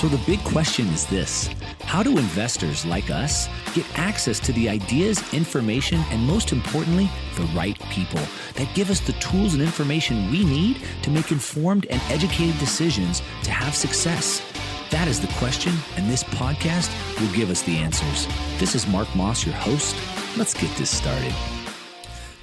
[0.00, 4.66] So the big question is this How do investors like us get access to the
[4.66, 8.22] ideas, information, and most importantly, the right people
[8.54, 13.20] that give us the tools and information we need to make informed and educated decisions
[13.42, 14.40] to have success?
[14.88, 16.90] That is the question, and this podcast
[17.20, 18.26] will give us the answers.
[18.58, 19.94] This is Mark Moss, your host.
[20.34, 21.34] Let's get this started.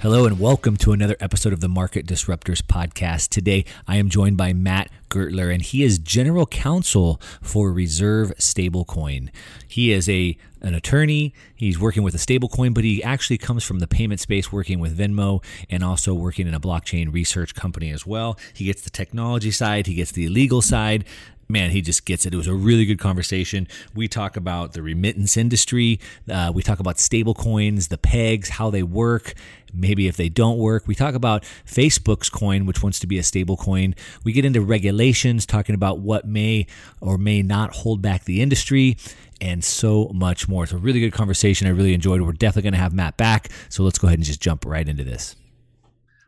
[0.01, 3.29] Hello and welcome to another episode of the Market Disruptors podcast.
[3.29, 9.29] Today I am joined by Matt Gertler and he is general counsel for Reserve Stablecoin.
[9.67, 13.79] He is a an attorney, he's working with a stablecoin, but he actually comes from
[13.79, 18.05] the payment space working with Venmo and also working in a blockchain research company as
[18.05, 18.37] well.
[18.53, 21.05] He gets the technology side, he gets the legal side,
[21.49, 22.33] man, he just gets it.
[22.33, 23.67] It was a really good conversation.
[23.95, 25.99] We talk about the remittance industry.
[26.29, 29.33] Uh, we talk about stable coins, the pegs, how they work,
[29.73, 30.87] maybe if they don't work.
[30.87, 33.95] We talk about Facebook's coin, which wants to be a stable coin.
[34.23, 36.67] We get into regulations, talking about what may
[36.99, 38.97] or may not hold back the industry.
[39.39, 40.63] And so much more.
[40.63, 41.67] It's a really good conversation.
[41.67, 42.23] I really enjoyed it.
[42.23, 43.49] We're definitely going to have Matt back.
[43.69, 45.35] So let's go ahead and just jump right into this.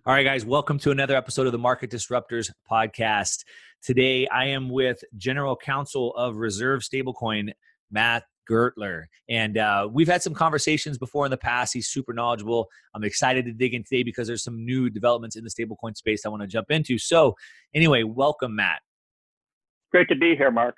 [0.05, 3.43] All right, guys, welcome to another episode of the Market Disruptors podcast.
[3.81, 7.51] Today, I am with General Counsel of Reserve Stablecoin,
[7.89, 9.03] Matt Gertler.
[9.29, 11.73] And uh, we've had some conversations before in the past.
[11.73, 12.67] He's super knowledgeable.
[12.93, 16.25] I'm excited to dig in today because there's some new developments in the stablecoin space
[16.25, 16.97] I want to jump into.
[16.97, 17.35] So,
[17.73, 18.81] anyway, welcome, Matt.
[19.91, 20.75] Great to be here, Mark.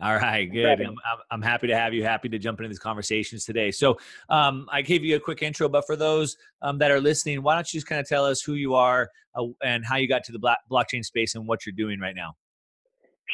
[0.00, 0.80] All right, good.
[0.80, 0.96] I'm,
[1.28, 2.04] I'm, happy to have you.
[2.04, 3.72] Happy to jump into these conversations today.
[3.72, 7.42] So, um, I gave you a quick intro, but for those um, that are listening,
[7.42, 10.06] why don't you just kind of tell us who you are uh, and how you
[10.06, 12.34] got to the blockchain space and what you're doing right now?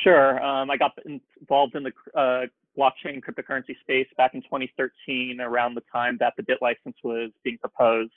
[0.03, 0.43] Sure.
[0.43, 0.93] Um, I got
[1.39, 2.47] involved in the uh,
[2.79, 8.13] blockchain cryptocurrency space back in 2013, around the time that the BitLicense was being proposed.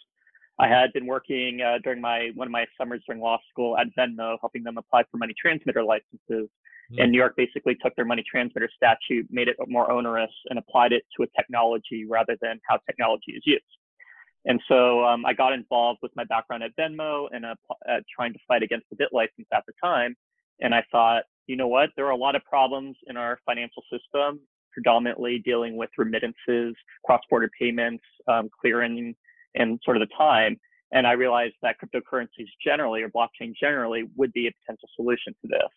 [0.58, 3.88] I had been working uh, during my one of my summers during law school at
[4.00, 6.50] Venmo, helping them apply for money transmitter licenses
[6.92, 7.04] Mm.
[7.04, 10.94] And New York basically took their money transmitter statute, made it more onerous, and applied
[10.94, 13.64] it to a technology rather than how technology is used.
[14.46, 17.56] And so um, I got involved with my background at Venmo and uh,
[17.90, 20.16] uh, trying to fight against the BitLicense at the time.
[20.62, 21.90] And I thought, you know what?
[21.96, 24.40] There are a lot of problems in our financial system,
[24.72, 29.16] predominantly dealing with remittances, cross-border payments, um, clearing,
[29.56, 30.58] and sort of the time.
[30.94, 35.48] And I realized that cryptocurrencies generally, or blockchain generally, would be a potential solution to
[35.50, 35.74] this.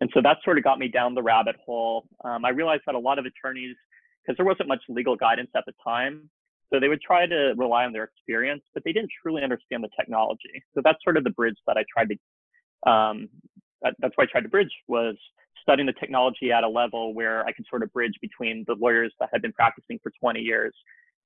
[0.00, 2.06] And so that sort of got me down the rabbit hole.
[2.24, 3.76] Um, I realized that a lot of attorneys,
[4.22, 6.28] because there wasn't much legal guidance at the time,
[6.72, 9.90] so they would try to rely on their experience, but they didn't truly understand the
[9.98, 10.64] technology.
[10.74, 13.28] So that's sort of the bridge that I tried to, um,
[13.82, 15.16] that, that's why I tried to bridge was
[15.60, 19.12] studying the technology at a level where I could sort of bridge between the lawyers
[19.20, 20.74] that had been practicing for 20 years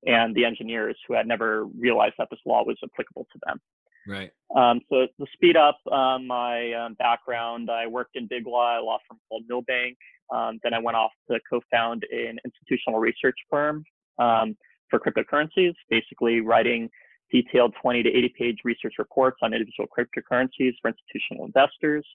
[0.05, 3.61] and the engineers who had never realized that this law was applicable to them.
[4.07, 4.31] Right.
[4.55, 8.83] Um, so to speed up um, my um, background, I worked in big law, a
[8.83, 9.97] law firm called Milbank.
[10.33, 13.85] Um, then I went off to co-found an institutional research firm
[14.19, 14.57] um,
[14.91, 16.89] for cryptocurrencies, basically writing
[17.33, 22.07] detailed 20 to 80 page research reports on individual cryptocurrencies for institutional investors,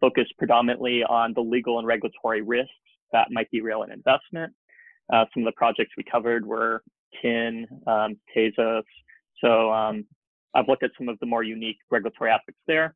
[0.00, 2.72] focused predominantly on the legal and regulatory risks
[3.12, 4.52] that might derail an investment.
[5.12, 6.82] Uh, some of the projects we covered were
[7.22, 8.82] TIN, um, Tezos.
[9.42, 10.04] So um,
[10.54, 12.94] I've looked at some of the more unique regulatory aspects there.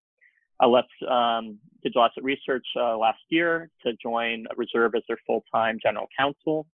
[0.61, 5.79] I left um, Digital Asset Research uh, last year to join Reserve as their full-time
[5.83, 6.67] general counsel.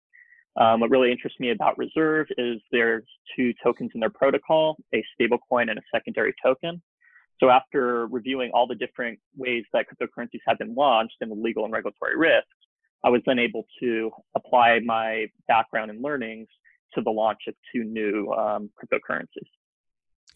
[0.61, 3.05] Um, what really interests me about Reserve is there's
[3.37, 6.83] two tokens in their protocol, a stablecoin and a secondary token.
[7.41, 11.65] So after reviewing all the different ways that cryptocurrencies have been launched and the legal
[11.65, 12.49] and regulatory risks,
[13.05, 16.49] I was then able to apply my background and learnings
[16.95, 19.49] to the launch of two new um, cryptocurrencies.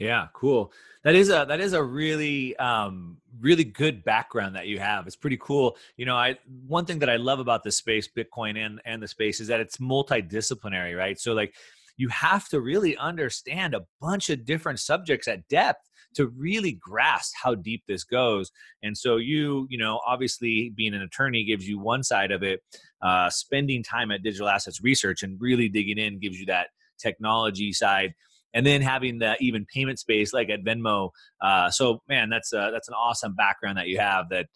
[0.02, 0.72] Yeah, cool.
[1.04, 5.06] That is a that is a really um really good background that you have.
[5.06, 5.76] It's pretty cool.
[5.96, 9.06] You know, I one thing that I love about this space Bitcoin and and the
[9.06, 11.20] space is that it's multidisciplinary, right?
[11.20, 11.54] So like
[11.98, 17.32] you have to really understand a bunch of different subjects at depth to really grasp
[17.40, 18.50] how deep this goes.
[18.82, 22.60] And so you, you know, obviously being an attorney gives you one side of it.
[23.00, 26.68] Uh, spending time at digital assets research and really digging in gives you that
[26.98, 28.14] technology side
[28.54, 31.10] and then having the even payment space like at Venmo.
[31.40, 34.46] Uh, so man, that's a, that's an awesome background that you have that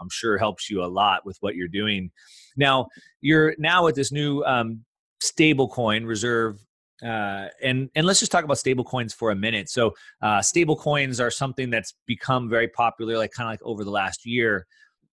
[0.00, 2.10] I'm sure helps you a lot with what you're doing.
[2.56, 2.88] Now
[3.20, 4.84] you're now with this new um,
[5.20, 6.58] stable coin reserve.
[7.04, 9.70] Uh, and and let's just talk about stable coins for a minute.
[9.70, 13.84] So uh, stable coins are something that's become very popular, like kind of like over
[13.84, 14.66] the last year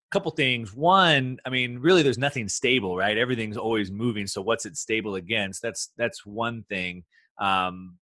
[0.09, 4.41] A couple things one i mean really there's nothing stable right everything's always moving so
[4.41, 7.03] what's it stable against that's that's one thing
[7.39, 7.97] um,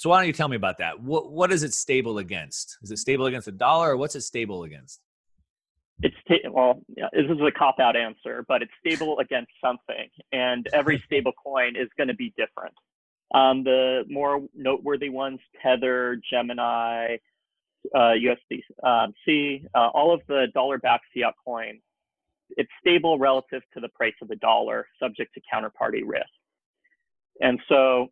[0.00, 0.98] so why don't you tell me about that?
[0.98, 2.78] What what is it stable against?
[2.82, 5.02] Is it stable against a dollar, or what's it stable against?
[6.02, 10.08] it's ta- well, yeah, this is a cop out answer, but it's stable against something,
[10.32, 12.74] and every stable coin is going to be different.
[13.34, 17.16] Um, the more noteworthy ones, Tether, Gemini,
[17.94, 19.12] uh, USDC, um,
[19.74, 21.82] uh, all of the dollar-backed fiat coins,
[22.56, 26.24] it's stable relative to the price of the dollar, subject to counterparty risk.
[27.42, 28.08] And so,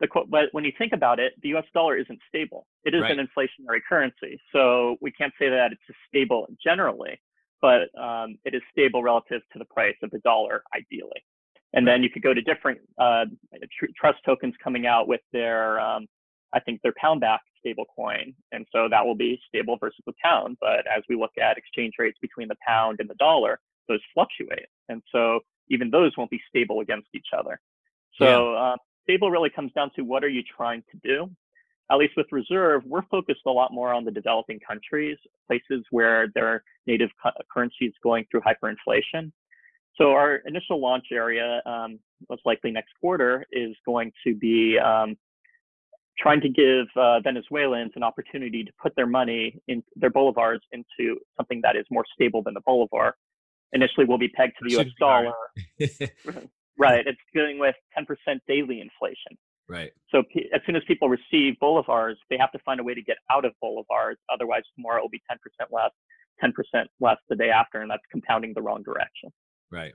[0.00, 1.64] the, but when you think about it, the U.S.
[1.72, 2.66] dollar isn't stable.
[2.84, 3.16] It is right.
[3.16, 7.20] an inflationary currency, so we can't say that it's stable generally,
[7.60, 11.22] but um, it is stable relative to the price of the dollar, ideally.
[11.74, 13.24] And then you could go to different uh,
[13.78, 16.06] tr- trust tokens coming out with their, um,
[16.52, 18.32] I think their pound backed stable coin.
[18.52, 20.56] And so that will be stable versus the pound.
[20.60, 23.58] But as we look at exchange rates between the pound and the dollar,
[23.88, 24.66] those fluctuate.
[24.88, 27.58] And so even those won't be stable against each other.
[28.18, 28.58] So yeah.
[28.58, 31.30] uh, stable really comes down to what are you trying to do?
[31.90, 36.28] At least with reserve, we're focused a lot more on the developing countries, places where
[36.34, 39.30] their native cu- currency is going through hyperinflation.
[39.96, 45.16] So our initial launch area, um, most likely next quarter, is going to be um,
[46.18, 51.18] trying to give uh, Venezuelans an opportunity to put their money in their bolivars into
[51.36, 53.14] something that is more stable than the bolivar.
[53.72, 54.86] Initially, we'll be pegged to the U.S.
[54.98, 55.32] dollar.
[56.78, 57.06] right.
[57.06, 58.06] It's dealing with 10%
[58.46, 59.38] daily inflation.
[59.68, 59.92] Right.
[60.10, 63.02] So p- as soon as people receive bolivars, they have to find a way to
[63.02, 64.16] get out of bolivars.
[64.32, 65.36] Otherwise, tomorrow it will be 10%
[65.70, 65.90] less,
[66.42, 69.30] 10% less the day after, and that's compounding the wrong direction.
[69.70, 69.94] Right.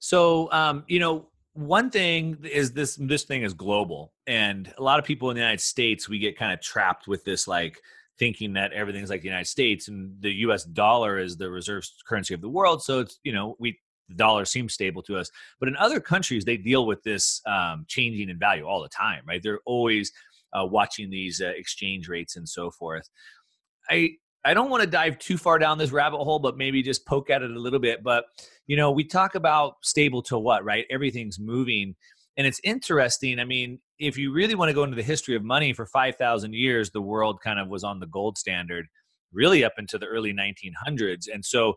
[0.00, 4.98] So, um, you know, one thing is this this thing is global, and a lot
[4.98, 7.78] of people in the United States we get kind of trapped with this like
[8.18, 10.64] thinking that everything's like the United States and the U.S.
[10.64, 12.82] dollar is the reserve currency of the world.
[12.82, 13.78] So it's you know we
[14.12, 17.84] the dollar seems stable to us, but in other countries they deal with this um,
[17.88, 19.42] changing in value all the time, right?
[19.42, 20.12] They're always
[20.52, 23.08] uh, watching these uh, exchange rates and so forth.
[23.90, 24.12] I
[24.44, 27.30] I don't want to dive too far down this rabbit hole, but maybe just poke
[27.30, 28.02] at it a little bit.
[28.02, 28.24] But
[28.66, 30.84] you know, we talk about stable to what, right?
[30.90, 31.94] Everything's moving.
[32.36, 33.38] And it's interesting.
[33.38, 36.54] I mean, if you really want to go into the history of money for 5,000
[36.54, 38.86] years, the world kind of was on the gold standard
[39.32, 41.26] really up into the early 1900s.
[41.32, 41.74] And so,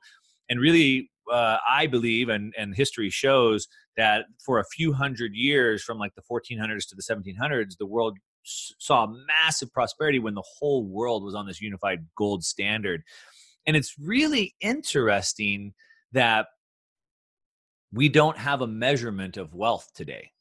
[0.49, 3.68] and really, uh, I believe, and, and history shows
[3.98, 8.18] that for a few hundred years, from like the 1400s to the 1700s, the world
[8.44, 13.04] saw massive prosperity when the whole world was on this unified gold standard.
[13.66, 15.74] And it's really interesting
[16.12, 16.48] that
[17.92, 20.31] we don't have a measurement of wealth today.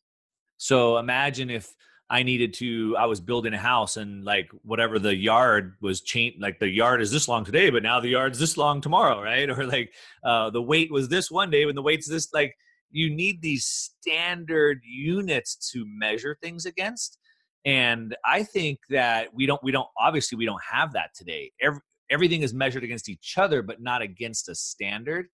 [0.56, 1.74] So imagine if
[2.10, 6.40] I needed to, I was building a house and like whatever the yard was changed,
[6.40, 9.48] like the yard is this long today, but now the yard's this long tomorrow, right?
[9.58, 9.92] Or like
[10.22, 12.54] uh, the weight was this one day when the weight's this, like
[12.90, 17.18] you need these standard units to measure things against.
[17.64, 21.52] And I think that we don't, we don't, obviously we don't have that today.
[21.60, 21.80] Every,
[22.10, 25.26] everything is measured against each other, but not against a standard.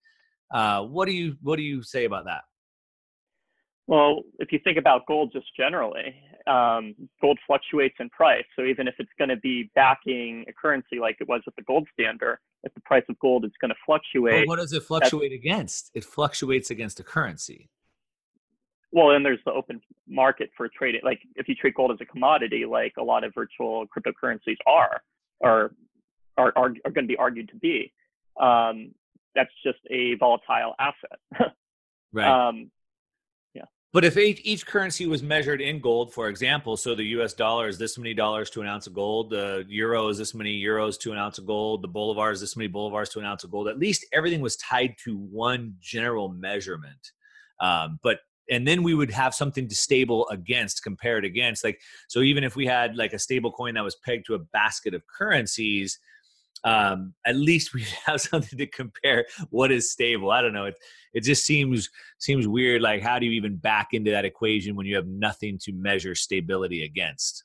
[0.52, 2.43] Uh, what do you what do you say about that?
[3.90, 6.14] Well, if you think about gold just generally,
[6.46, 8.44] um, gold fluctuates in price.
[8.54, 11.62] So even if it's going to be backing a currency like it was with the
[11.62, 14.84] gold standard, if the price of gold is going to fluctuate, well, what does it
[14.84, 15.90] fluctuate against?
[15.92, 17.69] It fluctuates against a currency.
[18.92, 21.00] Well, then there's the open market for trading.
[21.02, 25.02] Like if you treat gold as a commodity, like a lot of virtual cryptocurrencies are,
[25.40, 25.72] or
[26.38, 27.92] are, are, are going to be argued to be.
[28.40, 28.92] Um,
[29.34, 31.54] that's just a volatile asset.
[32.12, 32.49] right.
[32.49, 32.70] Um.
[33.92, 37.32] But if each, each currency was measured in gold, for example, so the U.S.
[37.32, 40.62] dollar is this many dollars to an ounce of gold, the euro is this many
[40.62, 43.42] euros to an ounce of gold, the bolivar is this many bolivars to an ounce
[43.42, 43.66] of gold.
[43.66, 47.11] At least everything was tied to one general measurement.
[47.61, 52.20] Um, but and then we would have something to stable against compared against like so
[52.20, 55.02] even if we had like a stable coin that was pegged to a basket of
[55.06, 55.99] currencies
[56.64, 60.31] um, at least we have something to compare what is stable.
[60.31, 60.67] I don't know.
[60.67, 60.79] It
[61.12, 62.83] it just seems seems weird.
[62.83, 66.14] Like how do you even back into that equation when you have nothing to measure
[66.14, 67.45] stability against?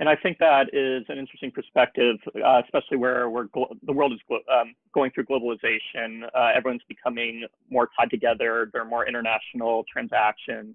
[0.00, 4.12] And I think that is an interesting perspective, uh, especially where we're glo- the world
[4.12, 6.24] is glo- um, going through globalization.
[6.34, 8.68] Uh, everyone's becoming more tied together.
[8.72, 10.74] There are more international transactions.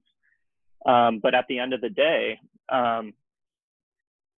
[0.86, 3.14] Um, but at the end of the day, um,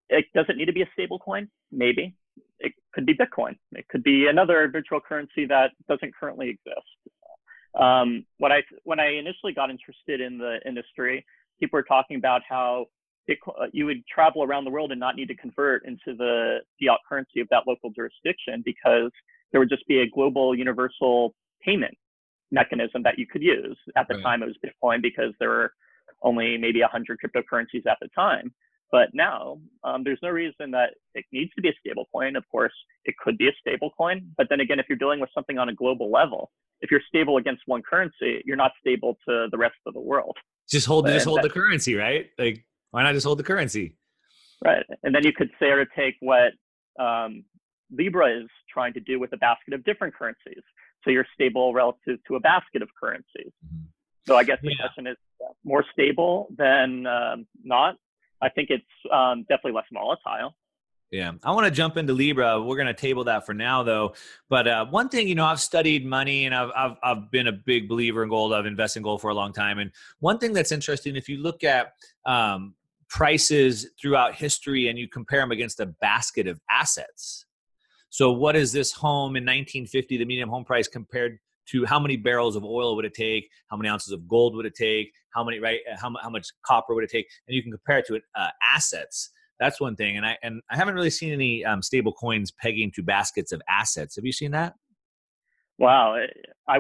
[0.09, 2.15] it doesn't need to be a stable coin, maybe
[2.99, 3.57] could be Bitcoin.
[3.73, 7.15] It could be another virtual currency that doesn't currently exist.
[7.79, 11.25] Um, when I when I initially got interested in the industry,
[11.61, 12.87] people were talking about how
[13.31, 16.59] Bitcoin, uh, you would travel around the world and not need to convert into the
[16.81, 19.13] fiat currency of that local jurisdiction because
[19.53, 21.97] there would just be a global universal payment
[22.51, 23.79] mechanism that you could use.
[23.97, 24.25] At the right.
[24.25, 25.73] time, it was Bitcoin because there were
[26.23, 28.53] only maybe 100 cryptocurrencies at the time.
[28.91, 32.37] But now um, there's no reason that it needs to be a stable coin.
[32.37, 32.73] Of course,
[33.05, 34.31] it could be a stable coin.
[34.37, 37.37] But then again, if you're dealing with something on a global level, if you're stable
[37.37, 40.37] against one currency, you're not stable to the rest of the world.
[40.71, 42.27] Just hold, just hold the currency, right?
[42.39, 43.97] Like, why not just hold the currency?
[44.65, 44.85] Right.
[45.03, 46.53] And then you could say or take what
[46.99, 47.45] um,
[47.91, 50.63] Libra is trying to do with a basket of different currencies.
[51.05, 53.53] So you're stable relative to a basket of currencies.
[53.65, 53.85] Mm-hmm.
[54.27, 54.87] So I guess the yeah.
[54.87, 55.17] question is
[55.65, 57.97] more stable than um, not.
[58.41, 60.55] I think it's um, definitely less volatile.
[61.11, 62.61] Yeah, I want to jump into Libra.
[62.61, 64.15] We're going to table that for now, though.
[64.51, 67.53] But uh, one thing, you know, I've studied money and I've, I've I've been a
[67.53, 68.53] big believer in gold.
[68.53, 69.79] I've invested in gold for a long time.
[69.79, 69.91] And
[70.21, 71.95] one thing that's interesting, if you look at
[72.27, 72.75] um,
[73.09, 77.47] prices throughout history and you compare them against a basket of assets.
[78.11, 81.39] So, what is this home in 1950, the median home price compared
[81.71, 83.49] to how many barrels of oil would it take?
[83.69, 85.13] How many ounces of gold would it take?
[85.35, 85.81] How many right?
[86.01, 87.27] How, how much copper would it take?
[87.47, 89.31] And you can compare it to uh, assets.
[89.61, 90.17] That's one thing.
[90.17, 93.61] And I and I haven't really seen any um, stable coins pegging to baskets of
[93.69, 94.17] assets.
[94.17, 94.75] Have you seen that?
[95.79, 96.17] Wow,
[96.67, 96.79] I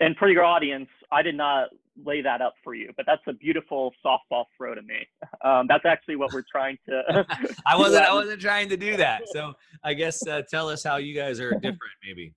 [0.00, 1.68] and for your audience, I did not
[2.04, 5.06] lay that up for you, but that's a beautiful softball throw to me.
[5.44, 7.26] Um, that's actually what we're trying to.
[7.66, 8.04] I wasn't.
[8.04, 9.22] I wasn't trying to do that.
[9.32, 12.32] So I guess uh, tell us how you guys are different, maybe.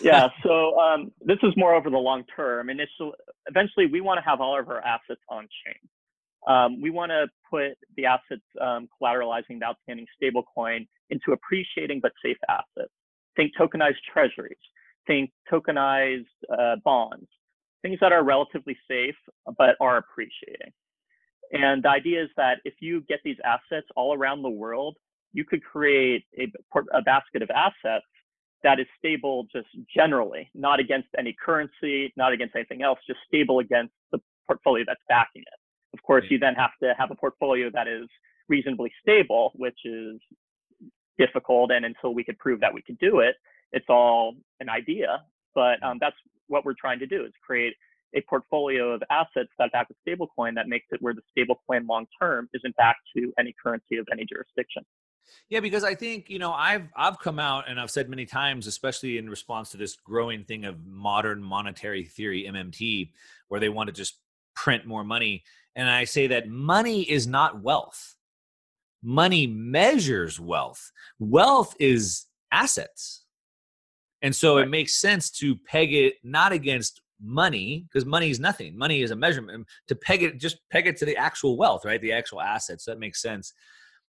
[0.00, 0.28] Yeah.
[0.42, 2.70] So um, this is more over the long term.
[2.70, 3.12] Initially,
[3.46, 5.88] eventually, we want to have all of our assets on chain.
[6.46, 12.12] Um, we want to put the assets um, collateralizing the outstanding stablecoin into appreciating but
[12.24, 12.92] safe assets.
[13.34, 14.58] Think tokenized treasuries.
[15.06, 16.26] Think tokenized
[16.56, 17.28] uh, bonds
[17.86, 19.14] things that are relatively safe
[19.56, 20.72] but are appreciating.
[21.52, 24.96] And the idea is that if you get these assets all around the world,
[25.32, 26.50] you could create a,
[26.92, 28.06] a basket of assets
[28.62, 33.58] that is stable just generally, not against any currency, not against anything else, just stable
[33.60, 35.58] against the portfolio that's backing it.
[35.94, 38.08] Of course, you then have to have a portfolio that is
[38.48, 40.20] reasonably stable, which is
[41.18, 41.70] difficult.
[41.70, 43.36] And until we could prove that we could do it,
[43.72, 45.22] it's all an idea.
[45.54, 46.16] But um, that's
[46.48, 47.74] what we're trying to do is create
[48.14, 52.06] a portfolio of assets that back a stablecoin that makes it where the stablecoin long
[52.20, 54.84] term isn't backed to any currency of any jurisdiction.
[55.48, 58.66] Yeah, because I think you know I've I've come out and I've said many times,
[58.66, 63.10] especially in response to this growing thing of modern monetary theory (MMT),
[63.48, 64.18] where they want to just
[64.54, 68.14] print more money, and I say that money is not wealth.
[69.02, 70.90] Money measures wealth.
[71.18, 73.22] Wealth is assets.
[74.22, 74.64] And so right.
[74.64, 78.76] it makes sense to peg it not against money because money is nothing.
[78.76, 79.66] Money is a measurement.
[79.88, 82.00] To peg it, just peg it to the actual wealth, right?
[82.00, 82.84] The actual assets.
[82.84, 83.52] So that makes sense.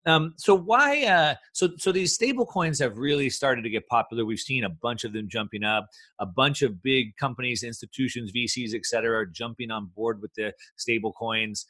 [0.06, 1.04] Um, so why?
[1.04, 4.26] Uh, so so these stable coins have really started to get popular.
[4.26, 5.88] We've seen a bunch of them jumping up.
[6.20, 10.54] A bunch of big companies, institutions, VCs, et cetera, are jumping on board with the
[10.78, 11.66] stable coins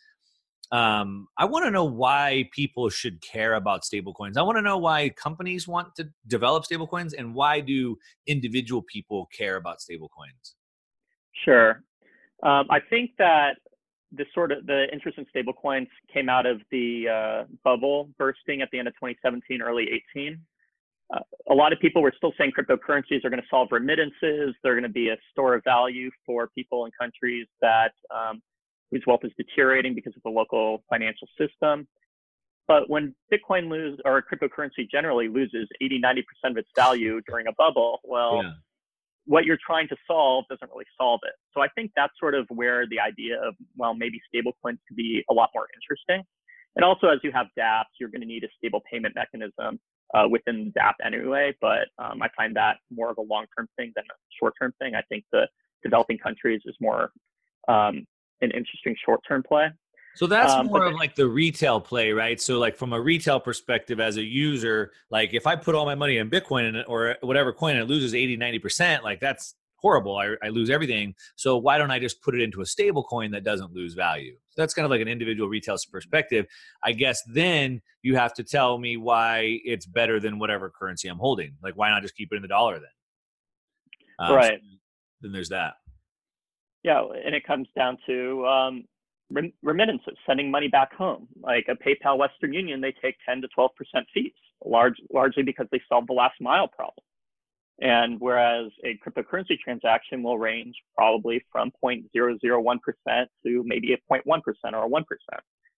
[0.72, 4.38] um, I want to know why people should care about stablecoins.
[4.38, 9.28] I want to know why companies want to develop stablecoins, and why do individual people
[9.36, 10.56] care about stablecoins?
[11.44, 11.84] Sure,
[12.44, 13.58] um, I think that
[14.18, 18.70] the sort of the interest in stablecoins came out of the uh, bubble bursting at
[18.72, 20.40] the end of 2017, early 18.
[21.14, 21.20] Uh,
[21.52, 24.56] a lot of people were still saying cryptocurrencies are going to solve remittances.
[24.64, 28.42] They're going to be a store of value for people in countries that um,
[28.92, 31.88] whose wealth is deteriorating because of the local financial system.
[32.68, 37.54] But when Bitcoin loses, or cryptocurrency generally loses 80, 90% of its value during a
[37.54, 38.52] bubble, well, yeah.
[39.26, 41.34] What you're trying to solve doesn't really solve it.
[41.54, 45.24] So I think that's sort of where the idea of, well, maybe stablecoins could be
[45.30, 46.24] a lot more interesting.
[46.76, 49.80] And also, as you have dApps, you're going to need a stable payment mechanism
[50.14, 51.56] uh, within the dApp anyway.
[51.62, 54.74] But um, I find that more of a long term thing than a short term
[54.80, 54.94] thing.
[54.96, 55.48] I think the
[55.84, 57.12] developing countries is more
[57.68, 58.06] um,
[58.42, 59.70] an interesting short term play.
[60.16, 62.40] So that's um, more of like the retail play, right?
[62.40, 65.96] So like from a retail perspective as a user, like if I put all my
[65.96, 70.18] money in Bitcoin or whatever coin and it loses 80, 90%, like that's horrible.
[70.18, 71.16] I, I lose everything.
[71.36, 74.36] So why don't I just put it into a stable coin that doesn't lose value?
[74.50, 76.46] So that's kind of like an individual retail perspective.
[76.82, 81.20] I guess then you have to tell me why it's better than whatever currency I'm
[81.20, 81.56] holding.
[81.62, 82.90] Like why not just keep it in the dollar then?
[84.18, 84.60] Um, right.
[84.62, 84.78] So
[85.22, 85.74] then there's that.
[86.84, 88.86] Yeah, and it comes down to um,
[89.32, 91.28] remittances, sending money back home.
[91.42, 93.70] Like a PayPal Western Union, they take 10 to 12%
[94.14, 94.32] fees,
[94.64, 97.04] large, largely because they solve the last mile problem.
[97.82, 104.42] And whereas a cryptocurrency transaction will range probably from 0.001% to maybe a 0.1%
[104.74, 105.04] or a 1%,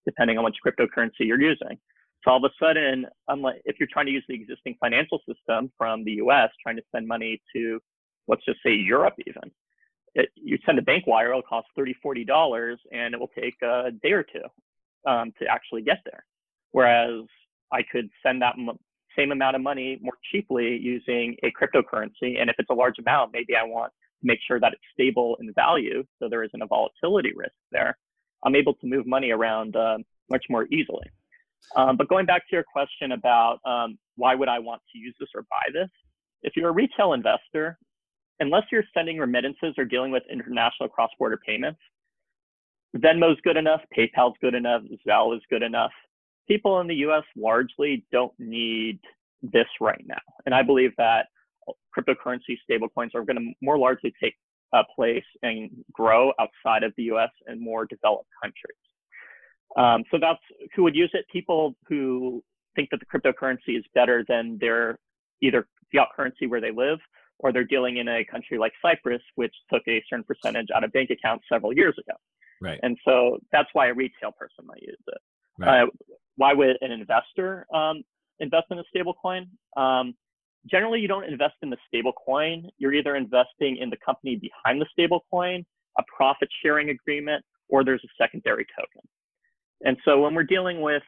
[0.05, 1.79] depending on which cryptocurrency you're using.
[2.23, 5.71] So all of a sudden, unlike if you're trying to use the existing financial system
[5.77, 7.79] from the US, trying to send money to,
[8.27, 9.51] let's just say Europe even,
[10.17, 13.91] it, you send a bank wire, it'll cost 30 $40, and it will take a
[14.03, 16.25] day or two um, to actually get there.
[16.71, 17.23] Whereas
[17.71, 18.79] I could send that m-
[19.17, 22.39] same amount of money more cheaply using a cryptocurrency.
[22.39, 25.37] And if it's a large amount, maybe I want to make sure that it's stable
[25.39, 27.97] in value so there isn't a volatility risk there.
[28.43, 31.05] I'm able to move money around uh, much more easily.
[31.75, 35.15] Um, but going back to your question about um, why would I want to use
[35.19, 35.89] this or buy this?
[36.43, 37.77] If you're a retail investor,
[38.39, 41.79] unless you're sending remittances or dealing with international cross-border payments,
[42.95, 45.91] Venmo's good enough, PayPal's good enough, Zelle is good enough.
[46.47, 48.99] People in the US largely don't need
[49.41, 50.15] this right now.
[50.45, 51.27] And I believe that
[51.95, 54.35] cryptocurrency stablecoins are going to more largely take
[54.73, 58.77] a place and grow outside of the US and more developed countries.
[59.75, 60.39] Um, so that's
[60.75, 61.25] who would use it.
[61.31, 62.43] People who
[62.75, 64.97] think that the cryptocurrency is better than their
[65.41, 66.99] either fiat currency where they live
[67.39, 70.91] or they're dealing in a country like Cyprus, which took a certain percentage out of
[70.91, 72.17] bank accounts several years ago.
[72.61, 72.79] Right.
[72.81, 75.17] And so that's why a retail person might use it.
[75.59, 75.83] Right.
[75.83, 75.87] Uh,
[76.37, 78.03] why would an investor um,
[78.39, 79.47] invest in a stable coin?
[79.75, 80.15] Um,
[80.69, 82.69] generally, you don't invest in the stable coin.
[82.77, 85.65] You're either investing in the company behind the stable coin,
[85.97, 89.07] a profit sharing agreement, or there's a secondary token.
[89.85, 91.03] And so when we're dealing with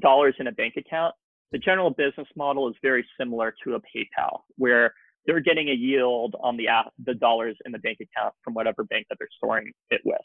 [0.00, 1.14] dollars in a bank account,
[1.52, 4.92] the general business model is very similar to a PayPal, where
[5.26, 6.68] they're getting a yield on the
[7.04, 10.20] the dollars in the bank account from whatever bank that they're storing it with.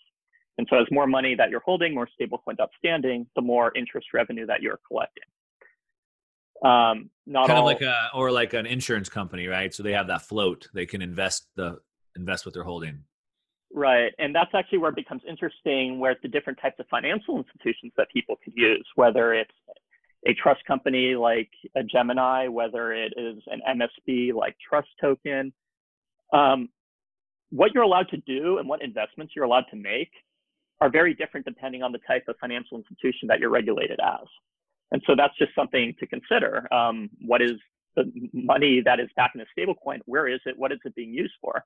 [0.57, 4.07] And so as more money that you're holding, more stable coins outstanding, the more interest
[4.13, 5.23] revenue that you're collecting.
[6.63, 9.71] Um, not kind all, of like a or like an insurance company, right?
[9.71, 11.77] So they have that float; they can invest the
[12.15, 13.03] invest what they're holding.
[13.71, 17.91] Right, and that's actually where it becomes interesting, where the different types of financial institutions
[17.97, 19.53] that people could use, whether it's
[20.25, 25.53] a trust company like a Gemini, whether it is an MSB like Trust Token.
[26.33, 26.69] Um,
[27.49, 30.11] what you're allowed to do and what investments you're allowed to make
[30.81, 34.27] are very different depending on the type of financial institution that you're regulated as.
[34.91, 36.71] And so that's just something to consider.
[36.73, 37.53] Um, what is
[37.95, 39.99] the money that is back in a stablecoin?
[40.05, 40.57] Where is it?
[40.57, 41.63] What is it being used for?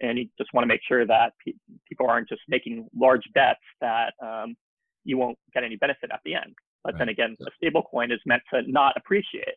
[0.00, 1.54] And you just want to make sure that pe-
[1.88, 4.56] people aren't just making large bets that um,
[5.04, 6.54] you won't get any benefit at the end.
[6.84, 7.00] But right.
[7.00, 9.54] then again, a stable coin is meant to not appreciate.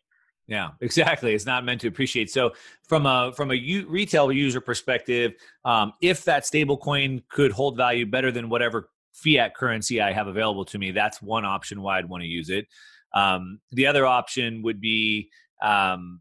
[0.48, 1.34] Yeah, exactly.
[1.34, 2.30] It's not meant to appreciate.
[2.30, 2.52] So,
[2.88, 5.34] from a from a u- retail user perspective,
[5.64, 10.28] um, if that stable coin could hold value better than whatever fiat currency I have
[10.28, 12.66] available to me, that's one option why I'd want to use it.
[13.12, 15.30] Um, the other option would be,
[15.62, 16.20] um,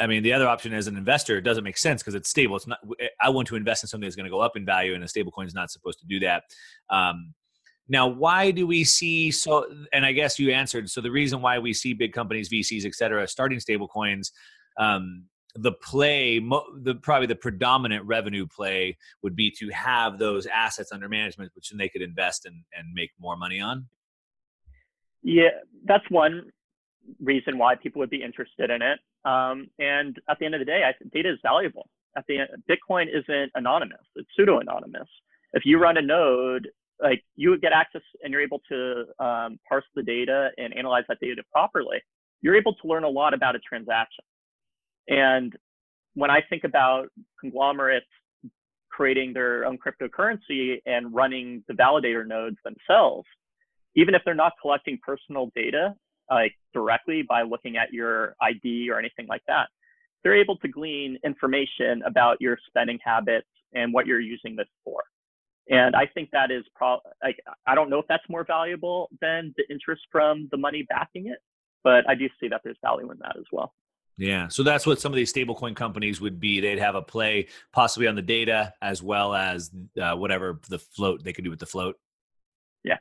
[0.00, 2.56] I mean, the other option as an investor, it doesn't make sense because it's stable.
[2.56, 2.80] It's not.
[3.20, 5.08] I want to invest in something that's going to go up in value, and a
[5.08, 6.44] stable coin is not supposed to do that.
[6.90, 7.34] Um,
[7.88, 9.66] now, why do we see so?
[9.92, 10.88] And I guess you answered.
[10.88, 14.32] So the reason why we see big companies, VCs, et cetera, starting stable coins,
[14.78, 20.92] um, the play, the probably the predominant revenue play would be to have those assets
[20.92, 23.86] under management, which then they could invest and and make more money on.
[25.22, 25.50] Yeah,
[25.84, 26.50] that's one
[27.20, 28.98] reason why people would be interested in it.
[29.26, 31.88] Um, and at the end of the day, I, data is valuable.
[32.16, 35.08] At the end, Bitcoin isn't anonymous; it's pseudo anonymous.
[35.52, 36.68] If you run a node
[37.02, 41.04] like you would get access and you're able to um, parse the data and analyze
[41.08, 41.98] that data properly,
[42.40, 44.24] you're able to learn a lot about a transaction.
[45.08, 45.54] And
[46.14, 47.08] when I think about
[47.40, 48.06] conglomerates
[48.90, 53.26] creating their own cryptocurrency and running the validator nodes themselves,
[53.96, 55.94] even if they're not collecting personal data
[56.30, 59.68] like directly by looking at your ID or anything like that,
[60.22, 65.02] they're able to glean information about your spending habits and what you're using this for.
[65.70, 69.54] And I think that is pro like I don't know if that's more valuable than
[69.56, 71.38] the interest from the money backing it,
[71.82, 73.72] but I do see that there's value in that as well.
[74.16, 76.60] Yeah, so that's what some of these stablecoin companies would be.
[76.60, 81.24] They'd have a play possibly on the data as well as uh, whatever the float
[81.24, 81.96] they could do with the float.
[82.84, 82.98] Yeah,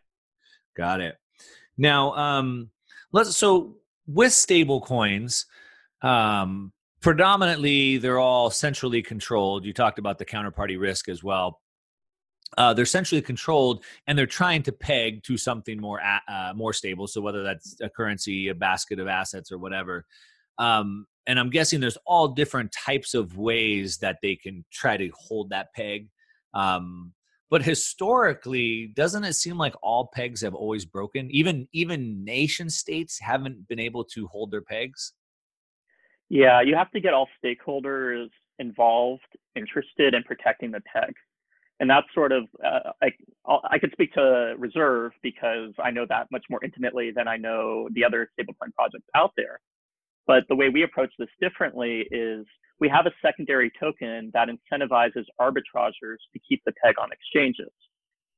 [0.75, 1.17] got it.
[1.77, 2.69] Now, um,
[3.11, 3.75] let's so
[4.07, 5.45] with stablecoins,
[6.01, 6.71] um,
[7.01, 9.65] predominantly they're all centrally controlled.
[9.65, 11.59] You talked about the counterparty risk as well
[12.57, 17.07] uh, they're centrally controlled and they're trying to peg to something more uh, more stable.
[17.07, 20.05] So whether that's a currency a basket of assets or whatever
[20.57, 25.09] um, and i'm guessing there's all different types of ways that they can try to
[25.15, 26.07] hold that peg.
[26.53, 27.13] Um,
[27.49, 31.29] but historically doesn't it seem like all pegs have always broken?
[31.31, 35.13] Even even nation states haven't been able to hold their pegs?
[36.29, 39.21] Yeah you have to get all stakeholders involved
[39.55, 41.13] interested in protecting the peg
[41.83, 43.09] and that's sort of uh, I,
[43.69, 47.89] I could speak to reserve because I know that much more intimately than I know
[47.91, 49.59] the other stablecoin projects out there.
[50.25, 52.45] But the way we approach this differently is
[52.79, 57.73] we have a secondary token that incentivizes arbitragers to keep the peg on exchanges.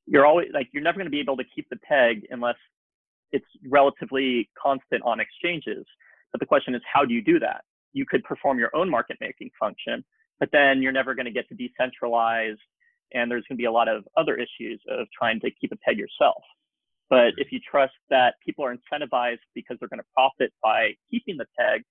[0.08, 2.58] You're always like you're never going to be able to keep the peg unless
[3.32, 5.86] it's relatively constant on exchanges.
[6.32, 7.62] But the question is, how do you do that?
[7.94, 10.04] You could perform your own market making function,
[10.40, 12.58] but then you're never going to get to decentralize.
[13.14, 15.78] And there's going to be a lot of other issues of trying to keep a
[15.78, 16.44] peg yourself.
[17.10, 21.38] But if you trust that people are incentivized because they're going to profit by keeping
[21.38, 21.84] the peg,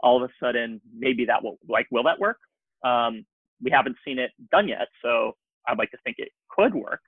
[0.00, 2.38] all of a sudden maybe that will like will that work?
[2.82, 3.24] Um,
[3.62, 7.00] we haven't seen it done yet, so I'd like to think it could work.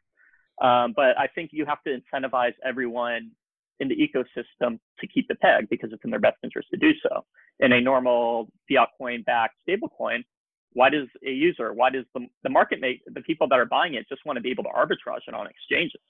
[0.63, 3.31] Um, but I think you have to incentivize everyone
[3.81, 6.93] in the ecosystem to keep the peg because it's in their best interest to do
[7.03, 7.25] so.
[7.61, 10.25] In a normal fiat coin backed stablecoin,
[10.77, 13.95] why does a user, why does the, the market make the people that are buying
[13.95, 16.03] it just want to be able to arbitrage it on exchanges?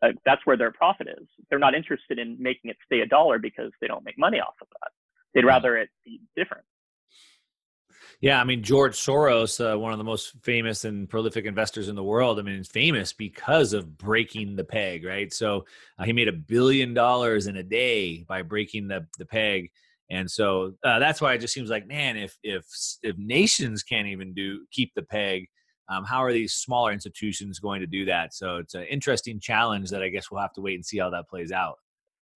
[0.00, 1.26] Uh, that's where their profit is.
[1.50, 4.54] They're not interested in making it stay a dollar because they don't make money off
[4.62, 4.92] of that.
[5.34, 6.64] They'd rather it be different.
[8.20, 11.96] Yeah, I mean George Soros, uh, one of the most famous and prolific investors in
[11.96, 12.38] the world.
[12.38, 15.32] I mean, famous because of breaking the peg, right?
[15.32, 15.66] So
[15.98, 19.72] uh, he made a billion dollars in a day by breaking the the peg,
[20.10, 22.64] and so uh, that's why it just seems like, man, if if
[23.02, 25.46] if nations can't even do keep the peg,
[25.88, 28.34] um, how are these smaller institutions going to do that?
[28.34, 31.10] So it's an interesting challenge that I guess we'll have to wait and see how
[31.10, 31.76] that plays out.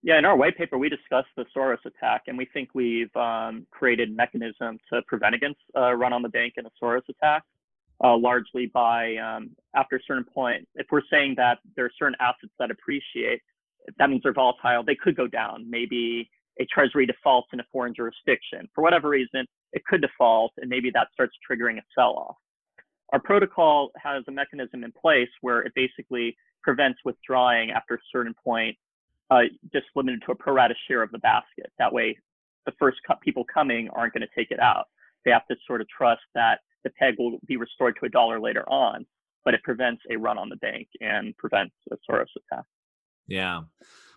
[0.02, 3.66] Yeah, in our white paper, we discussed the Soros attack, and we think we've um,
[3.70, 7.44] created mechanism to prevent against a run on the bank and a Soros attack,
[8.02, 10.66] uh, largely by um, after a certain point.
[10.74, 13.40] If we're saying that there are certain assets that appreciate,
[13.98, 14.82] that means they're volatile.
[14.84, 15.70] They could go down.
[15.70, 16.28] Maybe
[16.60, 19.46] a treasury defaults in a foreign jurisdiction for whatever reason.
[19.72, 22.36] It could default, and maybe that starts triggering a sell-off.
[23.12, 28.34] Our protocol has a mechanism in place where it basically prevents withdrawing after a certain
[28.42, 28.76] point
[29.30, 31.72] uh, just limited to a pro rata share of the basket.
[31.78, 32.18] That way,
[32.66, 34.86] the first people coming aren't going to take it out.
[35.24, 38.40] They have to sort of trust that the peg will be restored to a dollar
[38.40, 39.06] later on,
[39.44, 42.64] but it prevents a run on the bank and prevents a Soros attack.
[43.26, 43.62] Yeah.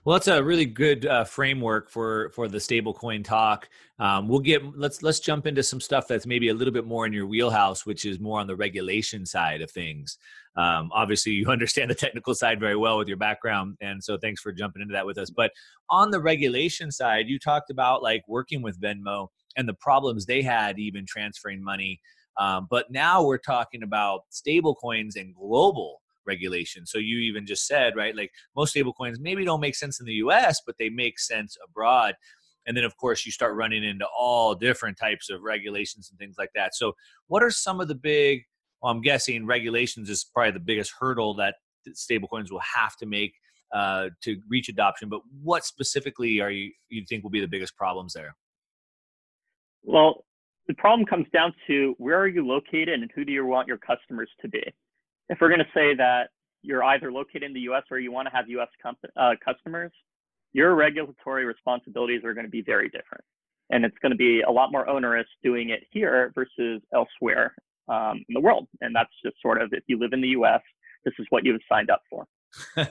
[0.06, 3.68] Well, that's a really good uh, framework for for the stablecoin talk.
[3.98, 7.08] Um, we'll get let's let's jump into some stuff that's maybe a little bit more
[7.08, 10.20] in your wheelhouse, which is more on the regulation side of things.
[10.58, 14.41] Um, obviously, you understand the technical side very well with your background, and so thanks
[14.41, 15.32] for jumping into that with us.
[15.32, 15.50] But
[15.89, 20.44] on the regulation side, you talked about like working with Venmo and the problems they
[20.44, 22.00] had even transferring money.
[22.39, 26.85] Um, but now we're talking about stablecoins and global regulation.
[26.85, 30.05] So you even just said, right, like most stable coins maybe don't make sense in
[30.05, 32.15] the US, but they make sense abroad.
[32.67, 36.35] And then, of course, you start running into all different types of regulations and things
[36.38, 36.75] like that.
[36.75, 36.93] So,
[37.27, 38.43] what are some of the big,
[38.81, 41.55] well, I'm guessing regulations is probably the biggest hurdle that
[41.89, 43.35] stablecoins will have to make
[43.73, 45.09] uh, to reach adoption.
[45.09, 48.35] But what specifically are you you think will be the biggest problems there?
[49.83, 50.25] Well,
[50.67, 53.77] the problem comes down to where are you located and who do you want your
[53.77, 54.63] customers to be
[55.29, 56.29] if we're going to say that
[56.61, 58.67] you're either located in the US or you want to have US
[59.17, 59.91] uh, customers,
[60.53, 63.23] your regulatory responsibilities are going to be very different.
[63.71, 67.55] And it's going to be a lot more onerous doing it here versus elsewhere
[67.88, 68.67] um, in the world.
[68.81, 70.61] And that's just sort of if you live in the US,
[71.03, 72.25] this is what you've signed up for.
[72.77, 72.88] I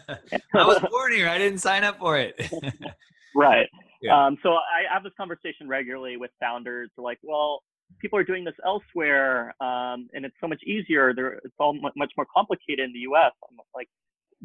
[0.55, 1.29] was born here.
[1.29, 2.51] I didn't sign up for it.
[3.37, 3.69] right.
[4.03, 4.27] Yeah.
[4.27, 6.91] Um, so I have this conversation regularly with founders.
[6.97, 7.63] They're like, well,
[8.01, 11.15] people are doing this elsewhere, um, and it's so much easier.
[11.15, 13.33] There, it's all much more complicated in the U.S.
[13.49, 13.89] I'm like,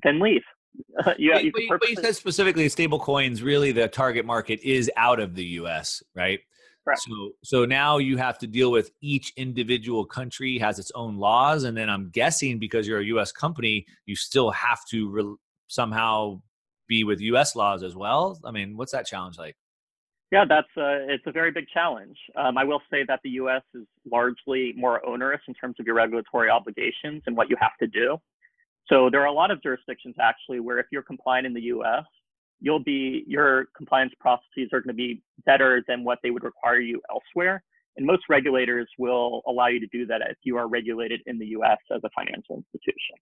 [0.03, 0.41] then leave.
[1.05, 1.33] but, you,
[1.69, 3.41] but, but you said specifically stable coins.
[3.41, 6.03] Really, the target market is out of the U.S.
[6.15, 6.39] Right.
[6.83, 7.01] Correct.
[7.01, 11.63] So, so now you have to deal with each individual country has its own laws,
[11.63, 13.31] and then I'm guessing because you're a U.S.
[13.31, 15.35] company, you still have to re-
[15.67, 16.41] somehow
[16.87, 17.55] be with U.S.
[17.55, 18.39] laws as well.
[18.43, 19.55] I mean, what's that challenge like?
[20.31, 22.17] Yeah, that's a, it's a very big challenge.
[22.35, 23.63] Um, I will say that the U.S.
[23.73, 27.87] is largely more onerous in terms of your regulatory obligations and what you have to
[27.87, 28.17] do.
[28.91, 32.03] So there are a lot of jurisdictions actually where if you're compliant in the U.S.,
[32.59, 36.79] you'll be your compliance processes are going to be better than what they would require
[36.79, 37.63] you elsewhere.
[37.97, 41.47] And most regulators will allow you to do that if you are regulated in the
[41.47, 41.77] U.S.
[41.93, 43.15] as a financial institution.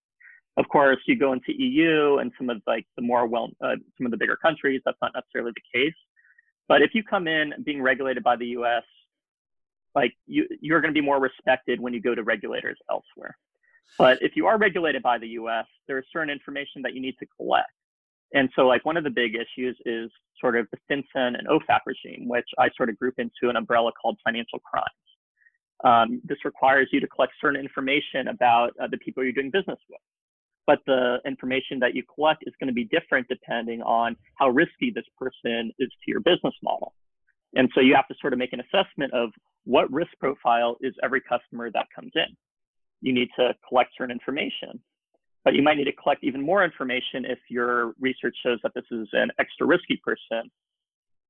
[0.58, 4.06] Of course, you go into EU and some of like the more well, uh, some
[4.06, 5.94] of the bigger countries, that's not necessarily the case.
[6.68, 8.84] But if you come in being regulated by the US,
[9.96, 13.38] like you, you're going to be more respected when you go to regulators elsewhere.
[13.98, 17.16] But if you are regulated by the US, there is certain information that you need
[17.20, 17.70] to collect.
[18.34, 21.80] And so, like, one of the big issues is sort of the FinCEN and OFAC
[21.86, 24.88] regime, which I sort of group into an umbrella called financial crimes.
[25.84, 29.80] Um, this requires you to collect certain information about uh, the people you're doing business
[29.90, 30.02] with
[30.68, 34.92] but the information that you collect is going to be different depending on how risky
[34.94, 36.94] this person is to your business model.
[37.56, 39.30] And so you have to sort of make an assessment of
[39.64, 42.36] what risk profile is every customer that comes in.
[43.02, 44.80] You need to collect certain information.
[45.48, 48.84] but you might need to collect even more information if your research shows that this
[48.92, 50.52] is an extra risky person.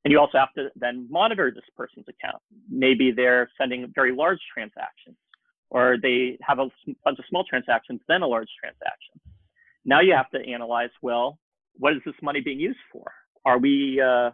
[0.04, 2.42] And you also have to then monitor this person's account.
[2.68, 5.18] Maybe they're sending very large transactions,
[5.70, 6.68] or they have a
[7.04, 9.20] bunch of small transactions, then a large transaction.
[9.86, 11.40] Now you have to analyze well,
[11.76, 13.12] what is this money being used for?
[13.46, 14.32] Are we, uh,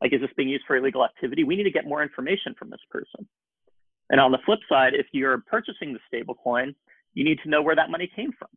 [0.00, 1.44] like, is this being used for illegal activity?
[1.44, 3.28] We need to get more information from this person.
[4.10, 6.74] And on the flip side, if you're purchasing the stablecoin,
[7.14, 8.48] you need to know where that money came from.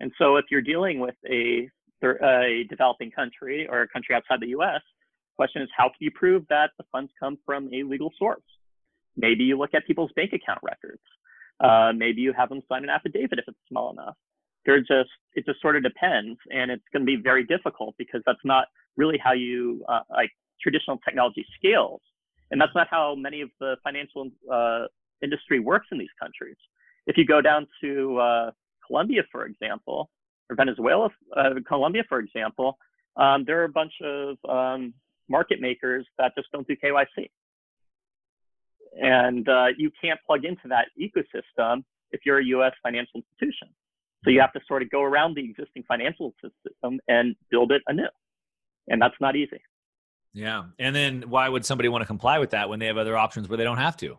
[0.00, 1.68] And so if you're dealing with a,
[2.02, 6.10] a developing country or a country outside the US, the question is how can you
[6.10, 8.42] prove that the funds come from a legal source?
[9.16, 11.02] Maybe you look at people's bank account records.
[11.62, 14.16] Uh, maybe you have them sign an affidavit if it's small enough.
[14.66, 16.38] They're just, it just sort of depends.
[16.50, 20.30] And it's going to be very difficult because that's not really how you, uh, like
[20.60, 22.00] traditional technology scales.
[22.50, 24.86] And that's not how many of the financial uh,
[25.22, 26.56] industry works in these countries.
[27.06, 28.50] If you go down to uh,
[28.86, 30.10] Colombia, for example,
[30.50, 32.78] or Venezuela, uh, Colombia, for example,
[33.16, 34.94] um, there are a bunch of um,
[35.28, 37.30] market makers that just don't do KYC.
[39.00, 43.68] And uh, you can't plug into that ecosystem if you're a US financial institution.
[44.24, 47.82] So you have to sort of go around the existing financial system and build it
[47.86, 48.08] anew.
[48.88, 49.60] And that's not easy.
[50.32, 50.64] Yeah.
[50.78, 53.48] And then why would somebody want to comply with that when they have other options
[53.48, 54.18] where they don't have to?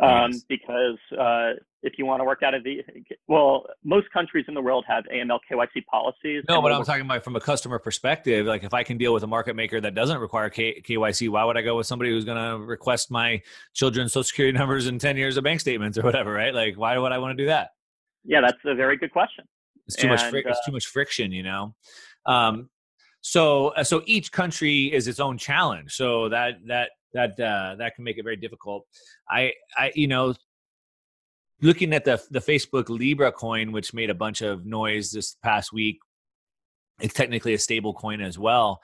[0.00, 1.52] Um, because uh,
[1.84, 2.82] if you want to work out of the,
[3.28, 6.42] well, most countries in the world have AML KYC policies.
[6.48, 8.44] No, but I'm talking about from a customer perspective.
[8.46, 11.44] Like if I can deal with a market maker that doesn't require K- KYC, why
[11.44, 13.40] would I go with somebody who's going to request my
[13.72, 16.54] children's social security numbers and 10 years of bank statements or whatever, right?
[16.54, 17.70] Like why would I want to do that?
[18.24, 19.44] Yeah, that's a very good question.
[19.86, 20.34] It's too and, much.
[20.34, 21.74] Uh, it's too much friction, you know.
[22.26, 22.70] Um,
[23.20, 25.92] so, uh, so each country is its own challenge.
[25.92, 28.86] So that that that uh, that can make it very difficult.
[29.28, 30.34] I, I, you know,
[31.62, 35.72] looking at the the Facebook Libra coin, which made a bunch of noise this past
[35.72, 35.98] week.
[37.00, 38.80] It's technically a stable coin as well.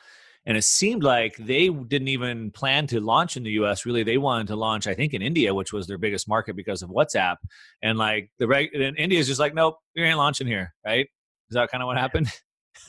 [0.47, 3.85] And it seemed like they didn't even plan to launch in the US.
[3.85, 6.83] Really, they wanted to launch, I think, in India, which was their biggest market because
[6.83, 7.37] of WhatsApp.
[7.83, 11.07] And like the reg- and India is just like, nope, you ain't launching here, right?
[11.51, 12.29] Is that kind of what happened?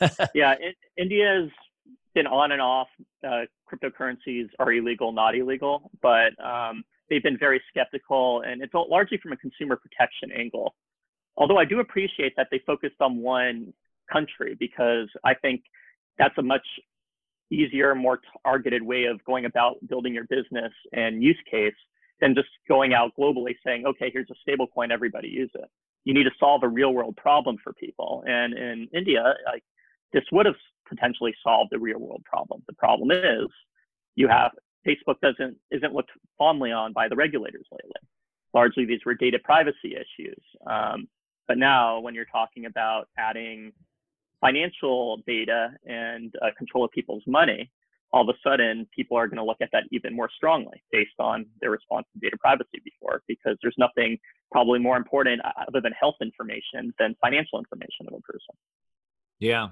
[0.34, 1.50] yeah, it, India's
[2.14, 2.88] been on and off.
[3.26, 9.18] Uh, cryptocurrencies are illegal, not illegal, but um, they've been very skeptical, and it's largely
[9.18, 10.74] from a consumer protection angle.
[11.36, 13.72] Although I do appreciate that they focused on one
[14.12, 15.62] country because I think
[16.18, 16.66] that's a much
[17.50, 21.74] easier, more targeted way of going about building your business and use case
[22.20, 25.68] than just going out globally saying, okay, here's a stable coin, everybody use it.
[26.04, 28.24] You need to solve a real world problem for people.
[28.26, 29.62] And in India, like,
[30.12, 30.56] this would have
[30.88, 32.62] potentially solved the real world problem.
[32.66, 33.48] The problem is
[34.14, 34.52] you have
[34.86, 38.00] Facebook doesn't isn't looked fondly on by the regulators lately.
[38.54, 40.42] Largely, these were data privacy issues.
[40.66, 41.08] Um,
[41.48, 43.72] but now, when you're talking about adding
[44.40, 47.70] financial data and uh, control of people's money,
[48.12, 51.18] all of a sudden people are going to look at that even more strongly based
[51.18, 54.18] on their response to data privacy before, because there's nothing
[54.50, 58.54] probably more important uh, other than health information than financial information of a person.
[59.42, 59.68] Yeah.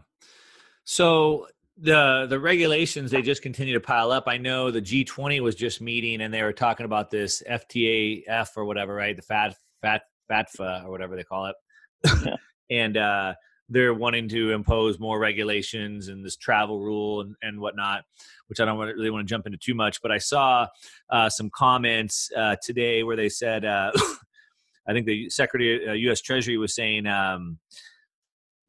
[0.82, 1.46] So
[1.78, 4.24] the the regulations they just continue to pile up.
[4.26, 8.64] I know the G20 was just meeting and they were talking about this FTAF or
[8.64, 9.14] whatever, right?
[9.14, 11.56] The FAT FAT FATFA or whatever they call it.
[12.04, 12.36] Yeah.
[12.70, 13.34] and uh,
[13.68, 18.02] they're wanting to impose more regulations and this travel rule and, and whatnot,
[18.48, 20.02] which I don't really want to jump into too much.
[20.02, 20.66] But I saw
[21.10, 23.92] uh, some comments uh, today where they said, uh,
[24.88, 26.20] I think the Secretary of U.S.
[26.20, 27.58] Uh, Treasury was saying, um,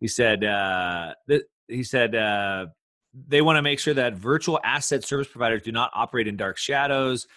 [0.02, 2.66] he said, uh, that he said uh,
[3.28, 6.58] they want to make sure that virtual asset service providers do not operate in dark
[6.58, 7.28] shadows.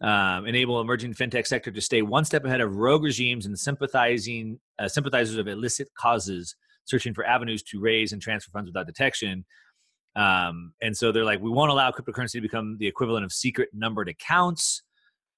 [0.00, 4.60] Um, enable emerging fintech sector to stay one step ahead of rogue regimes and sympathizing
[4.78, 9.44] uh, sympathizers of illicit causes, searching for avenues to raise and transfer funds without detection.
[10.16, 13.70] Um, and so they're like, we won't allow cryptocurrency to become the equivalent of secret
[13.72, 14.82] numbered accounts,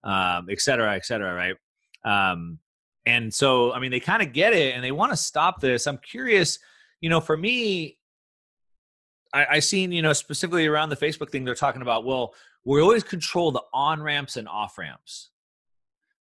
[0.04, 1.56] um, et cetera, et cetera, right?
[2.04, 2.58] Um,
[3.06, 5.86] and so, I mean, they kind of get it and they want to stop this.
[5.86, 6.58] I'm curious,
[7.00, 7.98] you know, for me,
[9.32, 12.80] I, I seen, you know, specifically around the Facebook thing, they're talking about, well, we
[12.80, 15.30] always control the on ramps and off ramps.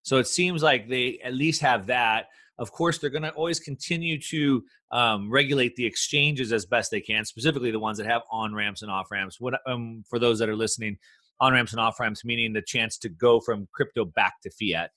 [0.04, 2.28] So it seems like they at least have that.
[2.60, 7.02] Of course, they're going to always continue to um, regulate the exchanges as best they
[7.02, 9.41] can, specifically the ones that have on ramps and off ramps.
[9.41, 10.98] What um, for those that are listening,
[11.39, 14.91] on ramps and off ramps meaning the chance to go from crypto back to fiat.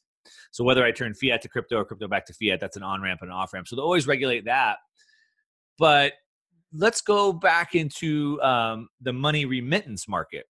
[0.51, 3.03] So whether I turn fiat to crypto or crypto back to fiat, that's an on
[3.03, 3.69] ramp and an off ramp.
[3.69, 4.79] So they always regulate that.
[5.79, 6.15] But
[6.73, 10.47] let's go back into um, the money remittance market.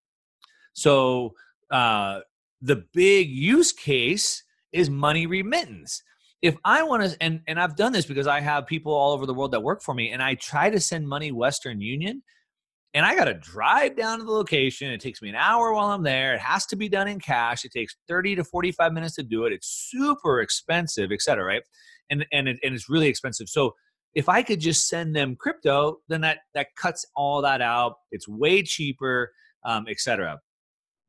[0.73, 1.35] So
[1.71, 2.21] uh,
[2.61, 6.03] the big use case is money remittance.
[6.41, 9.27] if I want to, and and I've done this because I have people all over
[9.27, 12.23] the world that work for me, and I try to send money Western Union,
[12.95, 14.91] and I got to drive down to the location.
[14.91, 16.35] It takes me an hour while I'm there.
[16.35, 17.65] It has to be done in cash.
[17.65, 19.53] It takes 30 to 45 minutes to do it.
[19.53, 21.63] It's super expensive, et cetera, right?
[22.11, 23.49] And and it, and it's really expensive.
[23.49, 23.75] So
[24.15, 27.97] if I could just send them crypto, then that that cuts all that out.
[28.11, 29.33] It's way cheaper,
[29.65, 30.41] um, et cetera.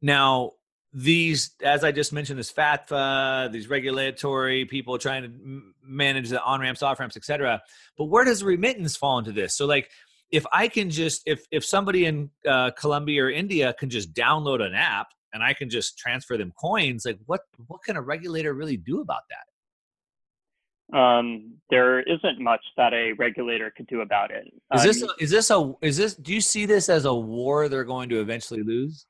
[0.02, 0.52] Now,
[0.92, 6.62] these, as I just mentioned, this FATFA, these regulatory people trying to manage the on
[6.62, 7.62] ramps, off ramps, et cetera.
[7.98, 9.56] But where does remittance fall into this?
[9.56, 9.90] So, like,
[10.32, 14.62] if I can just, if if somebody in uh, Colombia or India can just download
[14.62, 18.54] an app and I can just transfer them coins, like, what what can a regulator
[18.54, 20.98] really do about that?
[20.98, 24.52] Um, there isn't much that a regulator could do about it.
[24.74, 26.16] Is this um, a, is this a is this?
[26.16, 29.06] Do you see this as a war they're going to eventually lose?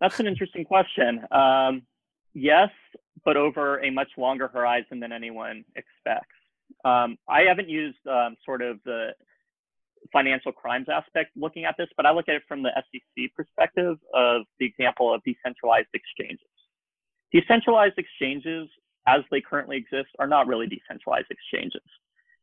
[0.00, 1.24] That's an interesting question.
[1.30, 1.82] Um,
[2.34, 2.68] yes,
[3.24, 6.36] but over a much longer horizon than anyone expects.
[6.84, 9.10] Um, I haven't used um, sort of the
[10.12, 13.96] financial crimes aspect looking at this, but I look at it from the SEC perspective
[14.14, 16.46] of the example of decentralized exchanges.
[17.32, 18.68] Decentralized exchanges,
[19.06, 21.82] as they currently exist, are not really decentralized exchanges.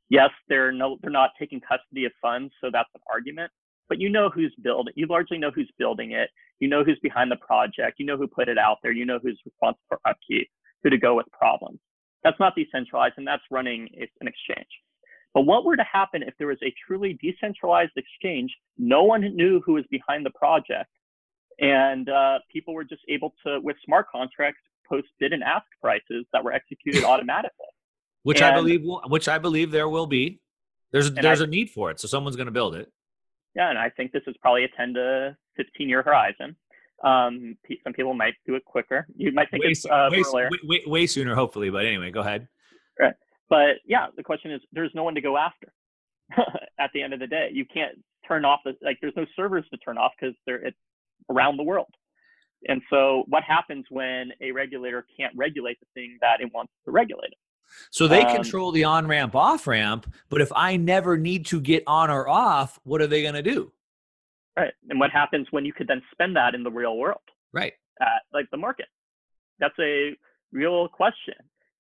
[0.10, 3.52] Yes, they're no, they're not taking custody of funds, so that's an argument
[3.88, 6.30] but you know who's building you largely know who's building it.
[6.60, 8.00] You know who's behind the project.
[8.00, 8.92] You know who put it out there.
[8.92, 10.50] You know who's responsible for upkeep
[10.84, 11.80] who to go with problems.
[12.24, 13.90] That's not decentralized and that's running
[14.22, 14.68] an exchange
[15.36, 19.62] but what were to happen if there was a truly decentralized exchange no one knew
[19.64, 20.90] who was behind the project
[21.60, 26.26] and uh, people were just able to with smart contracts post bid and ask prices
[26.34, 27.68] that were executed automatically
[28.24, 30.40] which and, i believe will, which i believe there will be
[30.92, 32.92] there's there's I, a need for it so someone's going to build it
[33.56, 36.56] yeah, and I think this is probably a 10 to 15 year horizon.
[37.04, 39.08] Um, some people might do it quicker.
[39.16, 41.70] You might think way, it's uh, way, way, way, way sooner, hopefully.
[41.70, 42.48] But anyway, go ahead.
[43.00, 43.14] Right.
[43.50, 45.72] But yeah, the question is, there's no one to go after.
[46.80, 47.96] At the end of the day, you can't
[48.28, 48.98] turn off the like.
[49.02, 50.78] There's no servers to turn off because they're it's
[51.30, 51.94] around the world.
[52.68, 56.92] And so, what happens when a regulator can't regulate the thing that it wants to
[56.92, 57.28] regulate?
[57.28, 57.38] It?
[57.92, 60.12] So they um, control the on ramp, off ramp.
[60.30, 63.44] But if I never need to get on or off, what are they going to
[63.44, 63.72] do?
[64.58, 64.74] Right.
[64.90, 67.22] And what happens when you could then spend that in the real world?
[67.54, 67.74] Right.
[68.02, 68.88] At like the market.
[69.60, 70.16] That's a
[70.52, 71.36] real question.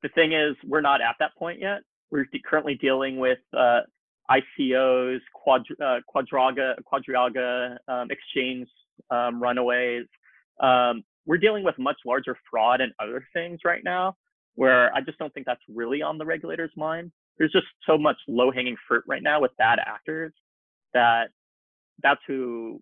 [0.06, 1.80] The thing is, we're not at that point yet.
[2.12, 3.80] We're currently dealing with uh,
[4.30, 8.68] ICOs, quadr- uh, quadraga, quadriga um, exchange
[9.10, 10.06] um, runaways.
[10.60, 14.15] Um, we're dealing with much larger fraud and other things right now
[14.54, 17.12] where I just don't think that's really on the regulator's mind.
[17.39, 20.34] There's just so much low hanging fruit right now with bad actors
[20.94, 21.30] that
[22.04, 22.80] that's who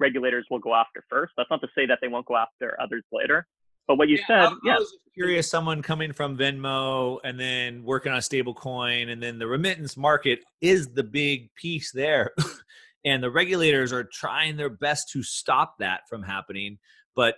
[0.00, 1.34] regulators will go after first.
[1.36, 3.46] That's not to say that they won't go after others later.
[3.86, 4.74] But what you yeah, said, I, yeah.
[4.76, 9.22] I was curious, someone coming from Venmo and then working on a stable coin and
[9.22, 12.32] then the remittance market is the big piece there.
[13.04, 16.78] and the regulators are trying their best to stop that from happening.
[17.14, 17.36] But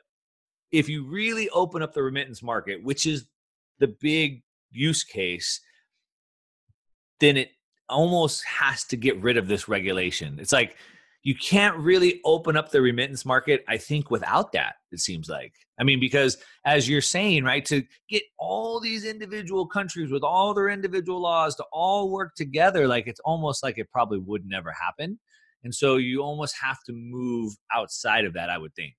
[0.73, 3.27] if you really open up the remittance market, which is
[3.79, 5.61] the big use case,
[7.21, 7.51] then it
[7.89, 10.39] almost has to get rid of this regulation.
[10.41, 10.77] It's like
[11.27, 15.53] you can't really open up the remittance market, I think, without that, it seems like.
[15.81, 20.55] I mean, because as you're saying, right, to get all these individual countries with all
[20.55, 24.71] their individual laws to all work together, like it's almost like it probably would never
[24.71, 25.19] happen.
[25.65, 28.95] And so you almost have to move outside of that, I would think.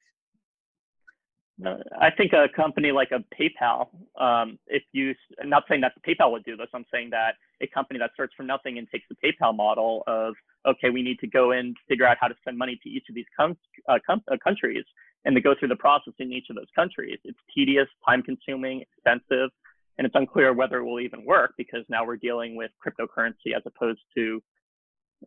[1.65, 3.87] I think a company like a PayPal,
[4.21, 7.67] um, if you, I'm not saying that PayPal would do this, I'm saying that a
[7.67, 10.35] company that starts from nothing and takes the PayPal model of,
[10.67, 13.15] okay, we need to go and figure out how to send money to each of
[13.15, 13.57] these com-
[13.89, 14.83] uh, com- uh, countries
[15.25, 17.17] and to go through the process in each of those countries.
[17.23, 19.49] It's tedious, time consuming, expensive,
[19.97, 23.63] and it's unclear whether it will even work because now we're dealing with cryptocurrency as
[23.65, 24.43] opposed to,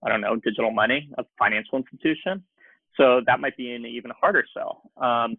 [0.05, 2.45] I don't know, digital money, a financial institution.
[2.97, 4.83] So that might be an even harder sell.
[4.97, 5.37] Um,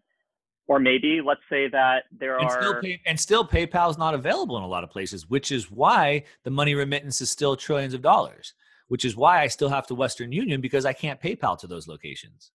[0.68, 4.14] or maybe let's say that there and are still pay, and still PayPal is not
[4.14, 7.94] available in a lot of places, which is why the money remittance is still trillions
[7.94, 8.54] of dollars.
[8.88, 11.88] Which is why I still have to Western Union because I can't PayPal to those
[11.88, 12.52] locations.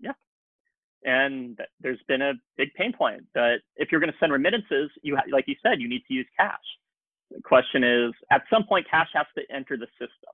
[0.00, 0.12] Yeah,
[1.04, 5.14] and there's been a big pain point that if you're going to send remittances, you
[5.16, 6.56] ha- like you said, you need to use cash.
[7.30, 10.32] The question is, at some point, cash has to enter the system.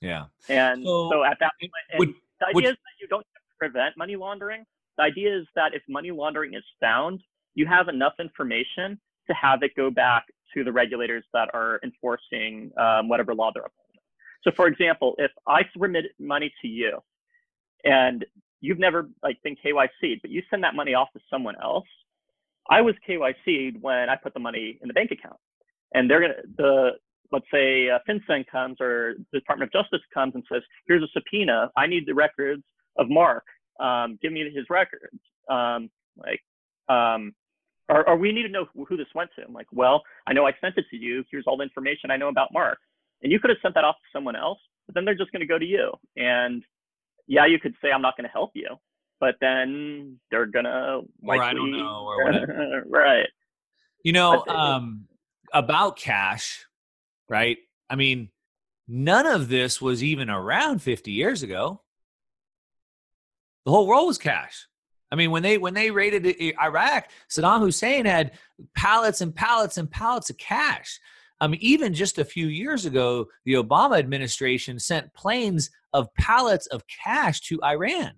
[0.00, 2.08] Yeah, and so, so at that point, would,
[2.40, 3.26] the idea would, is that you don't
[3.58, 4.64] prevent money laundering
[4.96, 7.20] the idea is that if money laundering is found,
[7.54, 10.24] you have enough information to have it go back
[10.54, 14.00] to the regulators that are enforcing um, whatever law they're applying.
[14.44, 16.98] So, for example, if I remit money to you
[17.84, 18.24] and
[18.60, 21.86] you've never like been KYC'd, but you send that money off to someone else,
[22.70, 25.38] I was KYC'd when I put the money in the bank account.
[25.94, 26.90] and they're gonna the
[27.32, 31.08] let's say uh, FinCEN comes or the Department of Justice comes and says, here's a
[31.12, 31.70] subpoena.
[31.76, 32.62] I need the records
[32.98, 33.44] of Mark.
[33.80, 35.18] Um, give me his records.
[35.50, 36.40] Um, like,
[36.88, 37.34] um,
[37.88, 39.44] or, or we need to know who this went to.
[39.44, 41.24] I'm like, well, I know I sent it to you.
[41.30, 42.78] Here's all the information I know about Mark.
[43.22, 45.40] And you could have sent that off to someone else, but then they're just going
[45.40, 45.92] to go to you.
[46.16, 46.64] And
[47.26, 48.68] yeah, you could say, I'm not going to help you,
[49.20, 52.84] but then they're going to or I don't know, or whatever.
[52.88, 53.28] right.
[54.02, 55.06] You know, um,
[55.52, 56.66] about cash,
[57.28, 57.58] right?
[57.88, 58.30] I mean,
[58.86, 61.82] none of this was even around 50 years ago.
[63.66, 64.66] The whole world was cash.
[65.12, 66.24] I mean, when they when they raided
[66.60, 68.32] Iraq, Saddam Hussein had
[68.76, 70.98] pallets and pallets and pallets of cash.
[71.40, 76.66] I mean, even just a few years ago, the Obama administration sent planes of pallets
[76.68, 78.12] of cash to Iran.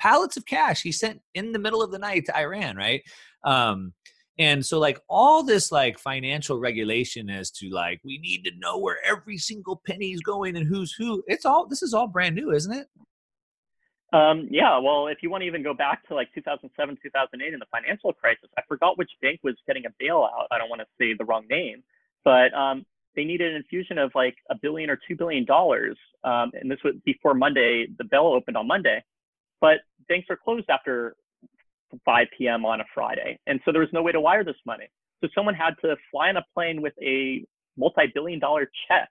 [0.00, 3.02] Pallets of cash he sent in the middle of the night to Iran, right?
[3.44, 3.94] Um,
[4.38, 8.78] and so like all this like financial regulation as to like we need to know
[8.78, 12.34] where every single penny is going and who's who it's all this is all brand
[12.34, 12.86] new isn't it
[14.12, 17.58] um, yeah well if you want to even go back to like 2007 2008 in
[17.58, 20.86] the financial crisis i forgot which bank was getting a bailout i don't want to
[20.98, 21.82] say the wrong name
[22.24, 22.84] but um,
[23.14, 26.78] they needed an infusion of like a billion or two billion dollars um, and this
[26.84, 29.02] was before monday the bell opened on monday
[29.60, 29.78] but
[30.08, 31.16] banks are closed after
[32.04, 32.64] 5 p.m.
[32.64, 33.38] on a Friday.
[33.46, 34.88] And so there was no way to wire this money.
[35.20, 37.44] So someone had to fly on a plane with a
[37.76, 39.08] multi billion dollar check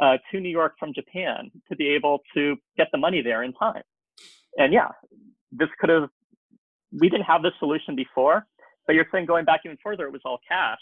[0.00, 3.52] uh, to New York from Japan to be able to get the money there in
[3.52, 3.82] time.
[4.58, 4.88] And yeah,
[5.52, 6.08] this could have,
[6.92, 8.46] we didn't have this solution before,
[8.86, 10.78] but you're saying going back even further, it was all cash.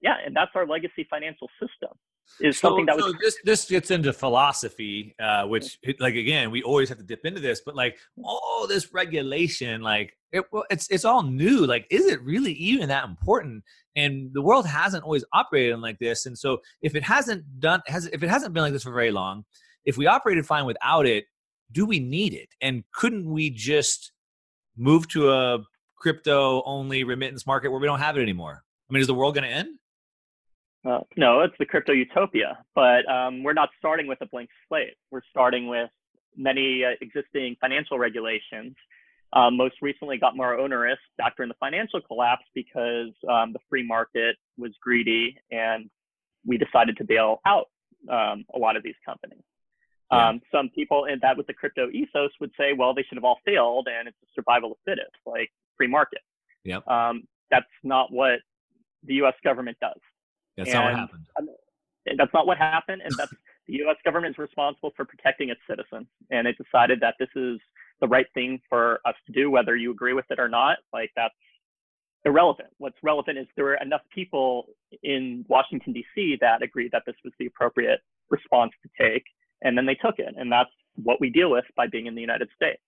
[0.00, 1.90] Yeah, and that's our legacy financial system
[2.40, 6.50] is so, something that so was this this gets into philosophy uh which like again
[6.50, 10.88] we always have to dip into this but like all this regulation like it, it's
[10.90, 11.66] it's all new.
[11.66, 13.64] Like is it really even that important?
[13.96, 16.26] And the world hasn't always operated like this.
[16.26, 19.10] And so if it hasn't done has if it hasn't been like this for very
[19.10, 19.44] long
[19.84, 21.24] if we operated fine without it
[21.72, 24.12] do we need it and couldn't we just
[24.76, 25.58] move to a
[25.96, 29.34] crypto only remittance market where we don't have it anymore i mean is the world
[29.34, 29.78] going to end
[30.88, 34.94] uh, no, it's the crypto utopia, but um, we're not starting with a blank slate.
[35.10, 35.90] We're starting with
[36.36, 38.74] many uh, existing financial regulations.
[39.32, 43.86] Um, most recently got more onerous back during the financial collapse because um, the free
[43.86, 45.90] market was greedy and
[46.46, 47.66] we decided to bail out
[48.10, 49.42] um, a lot of these companies.
[50.10, 50.28] Yeah.
[50.28, 53.24] Um, some people in that with the crypto ethos would say, well, they should have
[53.24, 56.20] all failed and it's a survival of fittest, like free market.
[56.64, 56.86] Yep.
[56.88, 58.40] Um, that's not what
[59.04, 60.00] the US government does.
[60.56, 61.26] That's and, not what happened.
[62.16, 63.32] That's not what happened, and that's
[63.66, 63.96] the U.S.
[64.04, 67.58] government is responsible for protecting its citizens, and it decided that this is
[68.00, 70.78] the right thing for us to do, whether you agree with it or not.
[70.92, 71.34] Like that's
[72.24, 72.70] irrelevant.
[72.78, 74.66] What's relevant is there were enough people
[75.02, 76.38] in Washington D.C.
[76.40, 78.00] that agreed that this was the appropriate
[78.30, 79.24] response to take,
[79.62, 82.20] and then they took it, and that's what we deal with by being in the
[82.20, 82.80] United States.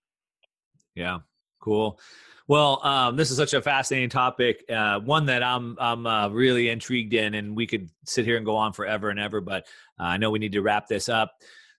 [0.94, 1.18] Yeah,
[1.60, 2.00] cool.
[2.48, 6.68] Well, um, this is such a fascinating topic, uh, one that I'm I'm uh, really
[6.68, 9.40] intrigued in, and we could sit here and go on forever and ever.
[9.40, 9.66] But
[10.00, 11.32] uh, I know we need to wrap this up.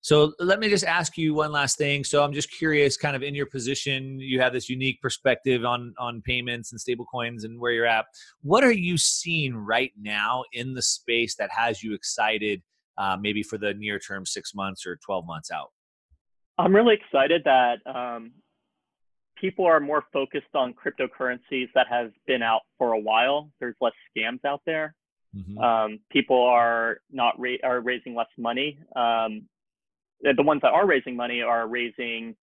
[0.04, 2.04] So let me just ask you one last thing.
[2.04, 5.94] So I'm just curious, kind of in your position, you have this unique perspective on
[6.00, 8.06] on payments and stablecoins and where you're at.
[8.42, 12.64] What are you seeing right now in the space that has you excited,
[12.98, 15.72] uh, maybe for the near term, six months or twelve months out?
[16.58, 18.32] I'm really excited that um,
[19.36, 23.50] people are more focused on cryptocurrencies that have been out for a while.
[23.60, 24.96] There's less scams out there.
[25.36, 25.58] Mm-hmm.
[25.58, 28.78] Um, people are not ra- are raising less money.
[28.96, 29.48] Um,
[30.22, 32.36] the ones that are raising money are raising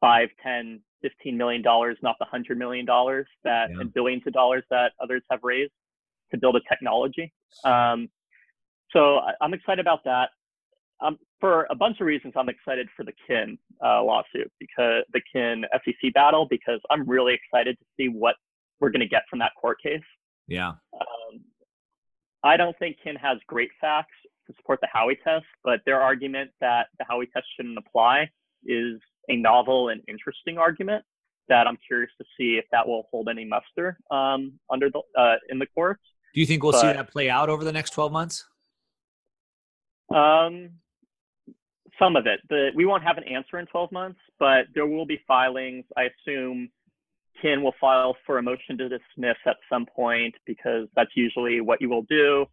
[0.00, 3.80] five, ten, fifteen million dollars, not the hundred million dollars that yeah.
[3.80, 5.72] and billions of dollars that others have raised
[6.30, 7.32] to build a technology.
[7.64, 8.08] Um,
[8.92, 10.30] so I'm excited about that
[11.02, 15.20] um, for a bunch of reasons, I'm excited for the Kin uh, lawsuit because the
[15.32, 18.36] Kin SEC battle because I'm really excited to see what
[18.80, 20.00] we're going to get from that court case.
[20.46, 20.72] Yeah.
[20.94, 21.40] Um,
[22.42, 24.14] I don't think Kin has great facts
[24.46, 28.28] to support the Howey test, but their argument that the Howey test shouldn't apply
[28.64, 31.04] is a novel and interesting argument
[31.48, 35.36] that I'm curious to see if that will hold any muster um, under the uh,
[35.48, 36.02] in the courts.
[36.34, 38.44] Do you think we'll but, see that play out over the next 12 months?
[40.10, 40.70] Um,
[41.98, 42.40] some of it.
[42.48, 45.84] The, we won't have an answer in 12 months, but there will be filings.
[45.96, 46.70] I assume
[47.40, 51.80] Kin will file for a motion to dismiss at some point because that's usually what
[51.80, 52.46] you will do.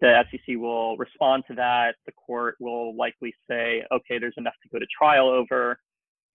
[0.00, 1.94] The SEC will respond to that.
[2.04, 5.78] The court will likely say, okay, there's enough to go to trial over.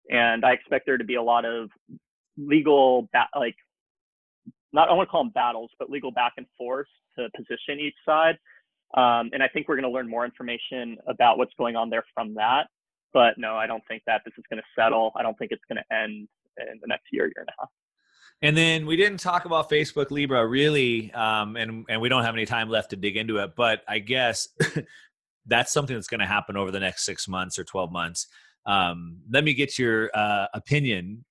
[0.09, 1.69] And I expect there to be a lot of
[2.37, 3.55] legal, ba- like
[4.71, 7.95] not I want to call them battles, but legal back and forth to position each
[8.05, 8.37] side.
[8.95, 12.03] Um, and I think we're going to learn more information about what's going on there
[12.13, 12.67] from that.
[13.13, 15.11] But no, I don't think that this is going to settle.
[15.15, 16.27] I don't think it's going to end
[16.57, 17.69] in the next year, year and a half.
[18.41, 22.35] And then we didn't talk about Facebook Libra really, um, and and we don't have
[22.35, 23.51] any time left to dig into it.
[23.55, 24.47] But I guess
[25.45, 28.27] that's something that's going to happen over the next six months or twelve months.
[28.65, 31.25] Um, let me get your uh, opinion.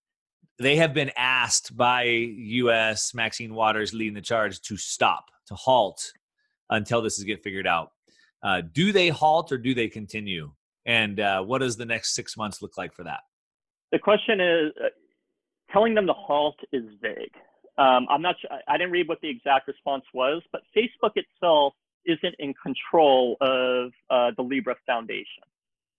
[0.59, 3.15] They have been asked by U.S.
[3.15, 6.13] Maxine Waters leading the charge to stop, to halt
[6.71, 7.93] until this is get figured out.
[8.43, 10.51] Uh, do they halt or do they continue?
[10.87, 13.21] And uh, what does the next six months look like for that?
[13.93, 14.89] The question is, uh,
[15.73, 17.35] telling them to halt is vague.
[17.77, 21.75] Um, I'm not sure, I didn't read what the exact response was, but Facebook itself
[22.07, 25.45] isn't in control of uh, the Libra Foundation.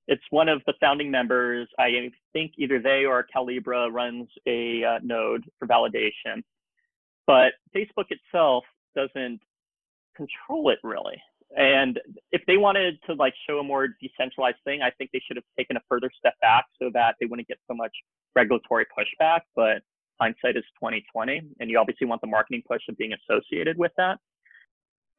[0.07, 1.67] It's one of the founding members.
[1.77, 6.43] I think either they or Calibra runs a uh, node for validation.
[7.27, 8.63] But Facebook itself
[8.95, 9.39] doesn't
[10.15, 11.21] control it really.
[11.51, 11.63] Uh-huh.
[11.63, 11.99] And
[12.31, 15.45] if they wanted to like show a more decentralized thing, I think they should have
[15.57, 17.91] taken a further step back so that they wouldn't get so much
[18.35, 19.41] regulatory pushback.
[19.55, 19.81] But
[20.19, 24.19] hindsight is 2020, and you obviously want the marketing push of being associated with that.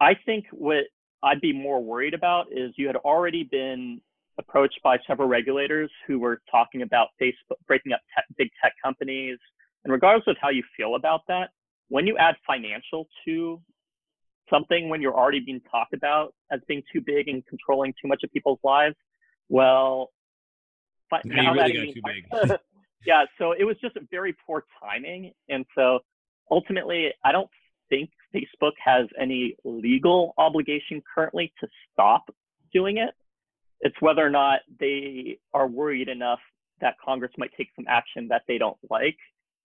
[0.01, 0.85] I think what
[1.23, 4.01] I'd be more worried about is you had already been
[4.39, 9.39] approached by several regulators who were talking about Facebook breaking up tech, big tech companies.
[9.85, 11.51] And regardless of how you feel about that,
[11.89, 13.61] when you add financial to
[14.51, 18.23] something when you're already being talked about as being too big and controlling too much
[18.25, 18.97] of people's lives,
[19.49, 20.11] well,
[21.11, 22.03] but now, now really got too
[22.49, 22.59] big.
[23.07, 25.33] yeah, so it was just a very poor timing.
[25.49, 26.01] And so
[26.51, 27.51] ultimately, I don't
[27.89, 32.31] think Facebook has any legal obligation currently to stop
[32.73, 33.11] doing it.
[33.81, 36.41] It's whether or not they are worried enough
[36.81, 39.17] that Congress might take some action that they don't like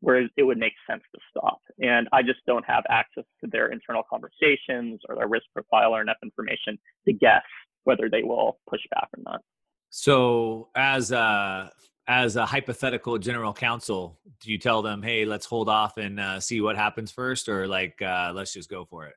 [0.01, 1.59] where it would make sense to stop.
[1.79, 6.01] And I just don't have access to their internal conversations or their risk profile or
[6.01, 6.77] enough information
[7.07, 7.43] to guess
[7.85, 9.41] whether they will push back or not.
[9.89, 11.71] So, as a
[12.07, 16.39] as a hypothetical general counsel, do you tell them, "Hey, let's hold off and uh,
[16.39, 19.15] see what happens first, or like, uh, let's just go for it"?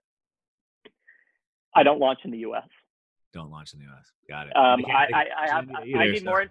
[1.74, 2.68] I don't launch in the U.S.
[3.32, 4.06] Don't launch in the U.S.
[4.28, 4.56] Got it.
[4.56, 6.24] Um, I, I, I, have, either, I need so.
[6.30, 6.44] more.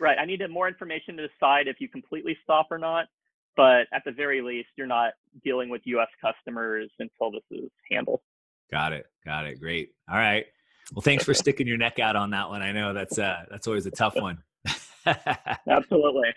[0.00, 3.06] Right, I need more information to decide if you completely stop or not
[3.56, 5.12] but at the very least, you're not
[5.44, 6.08] dealing with U.S.
[6.20, 8.20] customers until this is handled.
[8.70, 9.06] Got it.
[9.24, 9.60] Got it.
[9.60, 9.90] Great.
[10.10, 10.46] All right.
[10.94, 12.62] Well, thanks for sticking your neck out on that one.
[12.62, 14.38] I know that's uh, that's always a tough one.
[15.68, 16.28] Absolutely.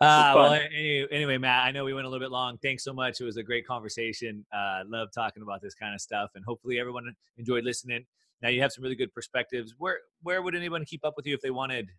[0.00, 2.58] Uh, well, anyway, anyway, Matt, I know we went a little bit long.
[2.62, 3.20] Thanks so much.
[3.20, 4.44] It was a great conversation.
[4.52, 8.04] Uh, love talking about this kind of stuff, and hopefully everyone enjoyed listening.
[8.40, 9.74] Now you have some really good perspectives.
[9.78, 11.90] Where where would anyone keep up with you if they wanted?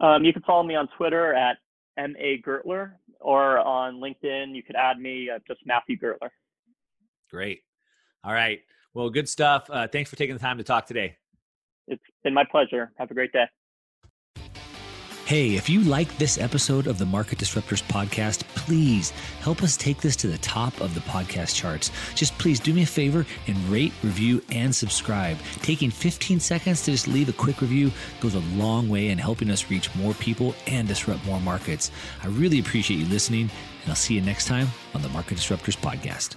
[0.00, 1.56] Um, you can follow me on Twitter at
[1.96, 6.30] ma Gertler, or on LinkedIn, you could add me, uh, just Matthew Gertler.
[7.30, 7.62] Great.
[8.24, 8.60] All right.
[8.94, 9.68] Well, good stuff.
[9.70, 11.16] Uh, thanks for taking the time to talk today.
[11.88, 12.92] It's been my pleasure.
[12.98, 13.44] Have a great day.
[15.26, 19.10] Hey, if you like this episode of the Market Disruptors podcast, please
[19.40, 21.90] help us take this to the top of the podcast charts.
[22.14, 25.36] Just please do me a favor and rate, review, and subscribe.
[25.62, 29.50] Taking 15 seconds to just leave a quick review goes a long way in helping
[29.50, 31.90] us reach more people and disrupt more markets.
[32.22, 33.50] I really appreciate you listening,
[33.82, 36.36] and I'll see you next time on the Market Disruptors podcast.